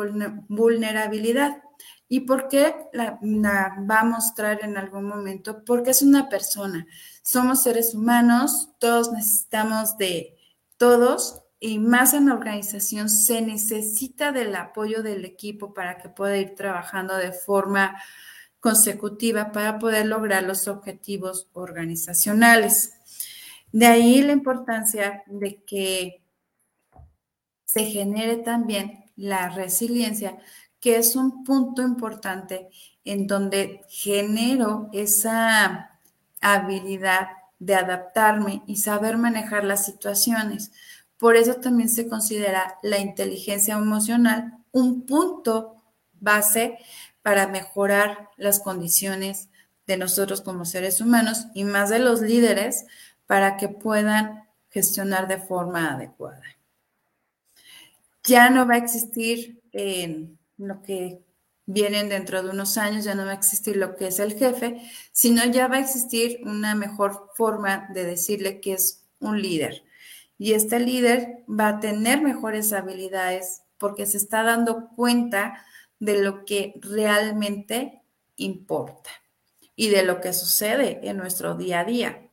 vulnerabilidad. 0.48 1.62
¿Y 2.08 2.20
por 2.20 2.48
qué 2.48 2.74
la, 2.94 3.20
va 3.22 4.00
a 4.00 4.04
mostrar 4.04 4.64
en 4.64 4.78
algún 4.78 5.04
momento? 5.04 5.62
Porque 5.62 5.90
es 5.90 6.00
una 6.00 6.30
persona. 6.30 6.86
Somos 7.20 7.64
seres 7.64 7.94
humanos, 7.94 8.70
todos 8.78 9.12
necesitamos 9.12 9.98
de 9.98 10.34
todos 10.78 11.42
y 11.60 11.78
más 11.78 12.14
en 12.14 12.28
la 12.28 12.34
organización 12.34 13.10
se 13.10 13.42
necesita 13.42 14.32
del 14.32 14.56
apoyo 14.56 15.02
del 15.02 15.26
equipo 15.26 15.74
para 15.74 15.98
que 15.98 16.08
pueda 16.08 16.38
ir 16.38 16.54
trabajando 16.54 17.14
de 17.14 17.32
forma 17.32 18.00
consecutiva 18.60 19.52
para 19.52 19.78
poder 19.78 20.06
lograr 20.06 20.42
los 20.42 20.68
objetivos 20.68 21.48
organizacionales. 21.52 22.94
De 23.72 23.86
ahí 23.86 24.22
la 24.22 24.32
importancia 24.32 25.22
de 25.26 25.62
que 25.64 26.22
se 27.64 27.84
genere 27.84 28.36
también 28.36 29.04
la 29.16 29.50
resiliencia, 29.50 30.38
que 30.80 30.96
es 30.96 31.16
un 31.16 31.44
punto 31.44 31.82
importante 31.82 32.68
en 33.04 33.26
donde 33.26 33.82
genero 33.88 34.88
esa 34.92 36.00
habilidad 36.40 37.28
de 37.58 37.74
adaptarme 37.74 38.62
y 38.66 38.76
saber 38.76 39.18
manejar 39.18 39.64
las 39.64 39.84
situaciones. 39.84 40.72
Por 41.18 41.36
eso 41.36 41.54
también 41.54 41.88
se 41.88 42.08
considera 42.08 42.78
la 42.82 42.98
inteligencia 42.98 43.74
emocional 43.74 44.58
un 44.72 45.04
punto 45.06 45.74
base 46.20 46.78
para 47.28 47.46
mejorar 47.46 48.30
las 48.38 48.58
condiciones 48.58 49.50
de 49.86 49.98
nosotros 49.98 50.40
como 50.40 50.64
seres 50.64 51.02
humanos 51.02 51.48
y 51.52 51.64
más 51.64 51.90
de 51.90 51.98
los 51.98 52.22
líderes 52.22 52.86
para 53.26 53.58
que 53.58 53.68
puedan 53.68 54.48
gestionar 54.70 55.28
de 55.28 55.36
forma 55.36 55.92
adecuada 55.92 56.42
ya 58.28 58.50
no 58.50 58.66
va 58.66 58.74
a 58.74 58.78
existir 58.78 59.60
en 59.72 60.38
lo 60.56 60.82
que 60.82 61.20
vienen 61.66 62.08
dentro 62.08 62.42
de 62.42 62.50
unos 62.50 62.78
años, 62.78 63.04
ya 63.04 63.14
no 63.14 63.24
va 63.24 63.32
a 63.32 63.34
existir 63.34 63.76
lo 63.76 63.96
que 63.96 64.08
es 64.08 64.18
el 64.18 64.34
jefe, 64.34 64.82
sino 65.12 65.44
ya 65.46 65.68
va 65.68 65.76
a 65.76 65.80
existir 65.80 66.40
una 66.44 66.74
mejor 66.74 67.30
forma 67.34 67.88
de 67.92 68.04
decirle 68.04 68.60
que 68.60 68.74
es 68.74 69.04
un 69.20 69.40
líder. 69.40 69.84
Y 70.38 70.52
este 70.52 70.78
líder 70.78 71.44
va 71.48 71.68
a 71.68 71.80
tener 71.80 72.22
mejores 72.22 72.72
habilidades 72.72 73.62
porque 73.78 74.06
se 74.06 74.16
está 74.16 74.42
dando 74.42 74.88
cuenta 74.94 75.64
de 75.98 76.22
lo 76.22 76.44
que 76.44 76.74
realmente 76.80 78.02
importa 78.36 79.10
y 79.74 79.90
de 79.90 80.02
lo 80.02 80.20
que 80.20 80.32
sucede 80.32 81.00
en 81.02 81.16
nuestro 81.16 81.54
día 81.54 81.80
a 81.80 81.84
día. 81.84 82.28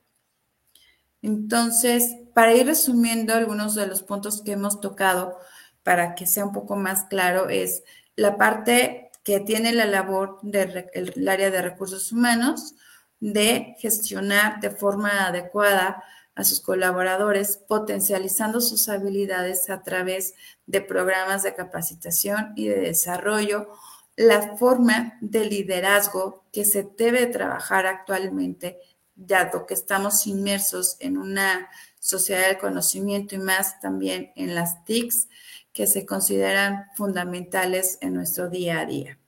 Entonces, 1.22 2.16
para 2.34 2.54
ir 2.54 2.68
resumiendo 2.68 3.34
algunos 3.34 3.76
de 3.76 3.88
los 3.88 4.04
puntos 4.04 4.42
que 4.42 4.52
hemos 4.52 4.80
tocado, 4.82 5.40
para 5.84 6.16
que 6.16 6.26
sea 6.26 6.46
un 6.46 6.54
poco 6.54 6.76
más 6.76 7.06
claro, 7.06 7.50
es 7.50 7.84
la 8.16 8.38
parte 8.38 9.10
que 9.24 9.40
tiene 9.40 9.74
la 9.74 9.86
labor 9.86 10.40
del 10.44 11.28
área 11.28 11.50
de 11.50 11.62
recursos 11.62 12.12
humanos 12.12 12.76
de 13.20 13.76
gestionar 13.80 14.60
de 14.60 14.70
forma 14.70 15.26
adecuada 15.26 16.04
a 16.36 16.44
sus 16.44 16.60
colaboradores, 16.60 17.58
potencializando 17.58 18.62
sus 18.62 18.90
habilidades 18.90 19.70
a 19.70 19.84
través 19.84 20.36
de 20.68 20.82
programas 20.82 21.44
de 21.44 21.56
capacitación 21.56 22.54
y 22.56 22.68
de 22.68 22.82
desarrollo, 22.82 23.70
la 24.18 24.56
forma 24.58 25.18
de 25.22 25.46
liderazgo 25.46 26.44
que 26.52 26.66
se 26.66 26.88
debe 26.98 27.26
trabajar 27.28 27.86
actualmente, 27.88 28.80
dado 29.16 29.66
que 29.66 29.74
estamos 29.74 30.28
inmersos 30.28 30.98
en 31.00 31.18
una 31.18 31.70
sociedad 32.00 32.48
del 32.48 32.58
conocimiento 32.58 33.36
y 33.36 33.40
más 33.40 33.80
también 33.80 34.32
en 34.36 34.56
las 34.56 34.84
TICs, 34.86 35.28
que 35.74 35.88
se 35.88 36.06
consideran 36.06 36.86
fundamentales 36.96 37.98
en 38.02 38.14
nuestro 38.14 38.50
día 38.50 38.80
a 38.80 38.86
día. 38.86 39.20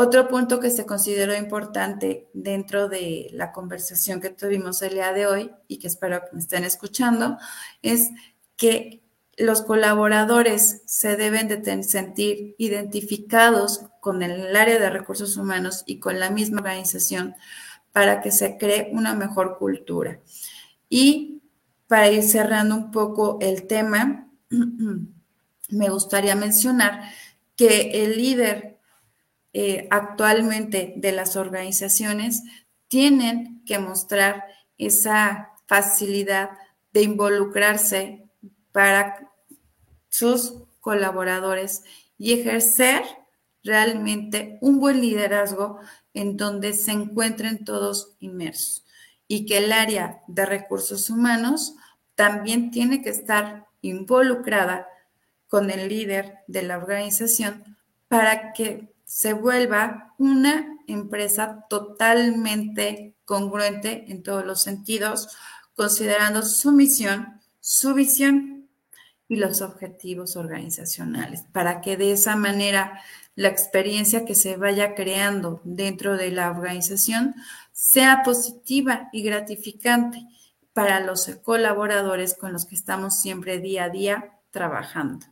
Otro 0.00 0.28
punto 0.28 0.60
que 0.60 0.70
se 0.70 0.86
consideró 0.86 1.34
importante 1.34 2.28
dentro 2.32 2.88
de 2.88 3.30
la 3.32 3.50
conversación 3.50 4.20
que 4.20 4.30
tuvimos 4.30 4.80
el 4.82 4.94
día 4.94 5.12
de 5.12 5.26
hoy 5.26 5.50
y 5.66 5.80
que 5.80 5.88
espero 5.88 6.20
que 6.20 6.36
me 6.36 6.38
estén 6.38 6.62
escuchando 6.62 7.36
es 7.82 8.10
que 8.56 9.02
los 9.36 9.62
colaboradores 9.62 10.82
se 10.86 11.16
deben 11.16 11.48
de 11.48 11.82
sentir 11.82 12.54
identificados 12.58 13.86
con 13.98 14.22
el 14.22 14.54
área 14.54 14.78
de 14.78 14.88
recursos 14.88 15.36
humanos 15.36 15.82
y 15.84 15.98
con 15.98 16.20
la 16.20 16.30
misma 16.30 16.60
organización 16.60 17.34
para 17.90 18.20
que 18.20 18.30
se 18.30 18.56
cree 18.56 18.90
una 18.92 19.14
mejor 19.14 19.58
cultura. 19.58 20.20
Y 20.88 21.42
para 21.88 22.08
ir 22.08 22.22
cerrando 22.22 22.76
un 22.76 22.92
poco 22.92 23.38
el 23.40 23.66
tema, 23.66 24.30
me 25.70 25.88
gustaría 25.88 26.36
mencionar 26.36 27.02
que 27.56 28.04
el 28.04 28.16
líder 28.16 28.67
eh, 29.52 29.88
actualmente 29.90 30.94
de 30.96 31.12
las 31.12 31.36
organizaciones 31.36 32.42
tienen 32.88 33.62
que 33.64 33.78
mostrar 33.78 34.44
esa 34.76 35.50
facilidad 35.66 36.50
de 36.92 37.02
involucrarse 37.02 38.28
para 38.72 39.30
sus 40.08 40.54
colaboradores 40.80 41.82
y 42.16 42.32
ejercer 42.32 43.02
realmente 43.62 44.58
un 44.60 44.80
buen 44.80 45.00
liderazgo 45.00 45.78
en 46.14 46.36
donde 46.36 46.72
se 46.72 46.92
encuentren 46.92 47.64
todos 47.64 48.16
inmersos 48.20 48.84
y 49.26 49.44
que 49.46 49.58
el 49.58 49.72
área 49.72 50.22
de 50.26 50.46
recursos 50.46 51.10
humanos 51.10 51.74
también 52.14 52.70
tiene 52.70 53.02
que 53.02 53.10
estar 53.10 53.66
involucrada 53.82 54.88
con 55.46 55.70
el 55.70 55.88
líder 55.88 56.38
de 56.46 56.62
la 56.62 56.78
organización 56.78 57.76
para 58.08 58.52
que 58.52 58.92
se 59.08 59.32
vuelva 59.32 60.14
una 60.18 60.78
empresa 60.86 61.64
totalmente 61.70 63.14
congruente 63.24 64.04
en 64.08 64.22
todos 64.22 64.44
los 64.44 64.62
sentidos, 64.62 65.34
considerando 65.74 66.42
su 66.42 66.72
misión, 66.72 67.40
su 67.58 67.94
visión 67.94 68.68
y 69.26 69.36
los 69.36 69.62
objetivos 69.62 70.36
organizacionales, 70.36 71.42
para 71.52 71.80
que 71.80 71.96
de 71.96 72.12
esa 72.12 72.36
manera 72.36 73.00
la 73.34 73.48
experiencia 73.48 74.26
que 74.26 74.34
se 74.34 74.56
vaya 74.56 74.94
creando 74.94 75.62
dentro 75.64 76.18
de 76.18 76.30
la 76.30 76.50
organización 76.50 77.34
sea 77.72 78.22
positiva 78.22 79.08
y 79.10 79.22
gratificante 79.22 80.22
para 80.74 81.00
los 81.00 81.26
colaboradores 81.42 82.34
con 82.34 82.52
los 82.52 82.66
que 82.66 82.74
estamos 82.74 83.18
siempre 83.20 83.58
día 83.58 83.84
a 83.84 83.88
día 83.88 84.38
trabajando. 84.50 85.24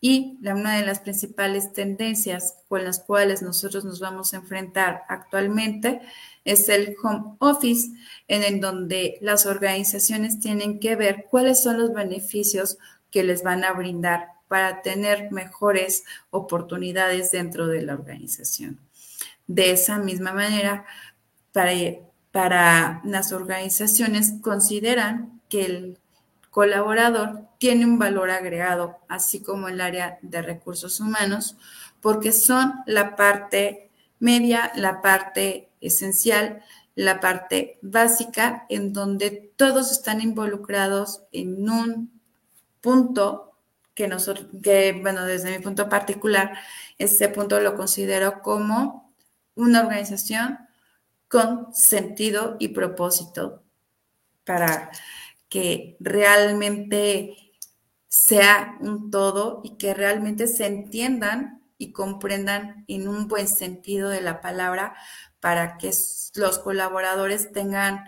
Y 0.00 0.38
una 0.42 0.76
de 0.76 0.86
las 0.86 1.00
principales 1.00 1.72
tendencias 1.72 2.58
con 2.68 2.84
las 2.84 3.00
cuales 3.00 3.42
nosotros 3.42 3.84
nos 3.84 3.98
vamos 3.98 4.32
a 4.32 4.36
enfrentar 4.36 5.02
actualmente 5.08 6.00
es 6.44 6.68
el 6.68 6.94
home 7.02 7.34
office, 7.40 7.88
en 8.28 8.44
el 8.44 8.60
donde 8.60 9.18
las 9.20 9.44
organizaciones 9.44 10.38
tienen 10.38 10.78
que 10.78 10.94
ver 10.94 11.26
cuáles 11.28 11.62
son 11.62 11.78
los 11.78 11.92
beneficios 11.92 12.78
que 13.10 13.24
les 13.24 13.42
van 13.42 13.64
a 13.64 13.72
brindar 13.72 14.28
para 14.46 14.82
tener 14.82 15.32
mejores 15.32 16.04
oportunidades 16.30 17.32
dentro 17.32 17.66
de 17.66 17.82
la 17.82 17.94
organización. 17.94 18.78
De 19.46 19.72
esa 19.72 19.98
misma 19.98 20.32
manera, 20.32 20.86
para, 21.52 21.72
para 22.30 23.00
las 23.04 23.32
organizaciones 23.32 24.34
consideran 24.40 25.40
que 25.48 25.64
el 25.64 25.98
colaborador 26.50 27.47
tiene 27.58 27.84
un 27.84 27.98
valor 27.98 28.30
agregado, 28.30 28.98
así 29.08 29.42
como 29.42 29.68
el 29.68 29.80
área 29.80 30.18
de 30.22 30.42
recursos 30.42 31.00
humanos, 31.00 31.56
porque 32.00 32.32
son 32.32 32.74
la 32.86 33.16
parte 33.16 33.90
media, 34.20 34.72
la 34.76 35.02
parte 35.02 35.70
esencial, 35.80 36.62
la 36.94 37.20
parte 37.20 37.78
básica, 37.82 38.66
en 38.68 38.92
donde 38.92 39.52
todos 39.56 39.92
están 39.92 40.20
involucrados 40.20 41.22
en 41.32 41.68
un 41.68 42.20
punto 42.80 43.56
que 43.94 44.08
nosotros, 44.08 44.46
que 44.62 44.98
bueno, 45.00 45.24
desde 45.24 45.50
mi 45.50 45.62
punto 45.62 45.88
particular, 45.88 46.56
este 46.98 47.28
punto 47.28 47.60
lo 47.60 47.76
considero 47.76 48.42
como 48.42 49.12
una 49.56 49.80
organización 49.80 50.58
con 51.26 51.74
sentido 51.74 52.56
y 52.60 52.68
propósito 52.68 53.64
para 54.44 54.90
que 55.48 55.96
realmente 56.00 57.47
sea 58.20 58.76
un 58.80 59.12
todo 59.12 59.60
y 59.62 59.76
que 59.76 59.94
realmente 59.94 60.48
se 60.48 60.66
entiendan 60.66 61.62
y 61.78 61.92
comprendan 61.92 62.84
en 62.88 63.06
un 63.06 63.28
buen 63.28 63.46
sentido 63.46 64.10
de 64.10 64.20
la 64.20 64.40
palabra 64.40 64.96
para 65.38 65.78
que 65.78 65.92
los 66.34 66.58
colaboradores 66.58 67.52
tengan 67.52 68.04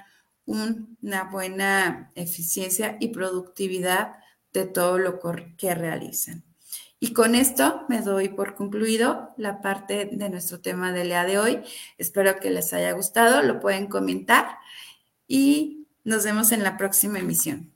una 0.46 1.24
buena 1.30 2.10
eficiencia 2.16 2.96
y 2.98 3.08
productividad 3.08 4.16
de 4.52 4.66
todo 4.66 4.98
lo 4.98 5.20
que 5.56 5.74
realizan. 5.76 6.42
Y 6.98 7.12
con 7.12 7.36
esto 7.36 7.86
me 7.88 8.02
doy 8.02 8.30
por 8.30 8.56
concluido 8.56 9.32
la 9.36 9.60
parte 9.60 10.10
de 10.12 10.28
nuestro 10.28 10.60
tema 10.60 10.92
del 10.92 11.06
día 11.06 11.24
de 11.24 11.38
hoy. 11.38 11.62
Espero 11.98 12.40
que 12.40 12.50
les 12.50 12.72
haya 12.72 12.90
gustado, 12.92 13.42
lo 13.42 13.60
pueden 13.60 13.86
comentar 13.86 14.58
y 15.28 15.86
nos 16.02 16.24
vemos 16.24 16.50
en 16.50 16.64
la 16.64 16.76
próxima 16.76 17.20
emisión. 17.20 17.72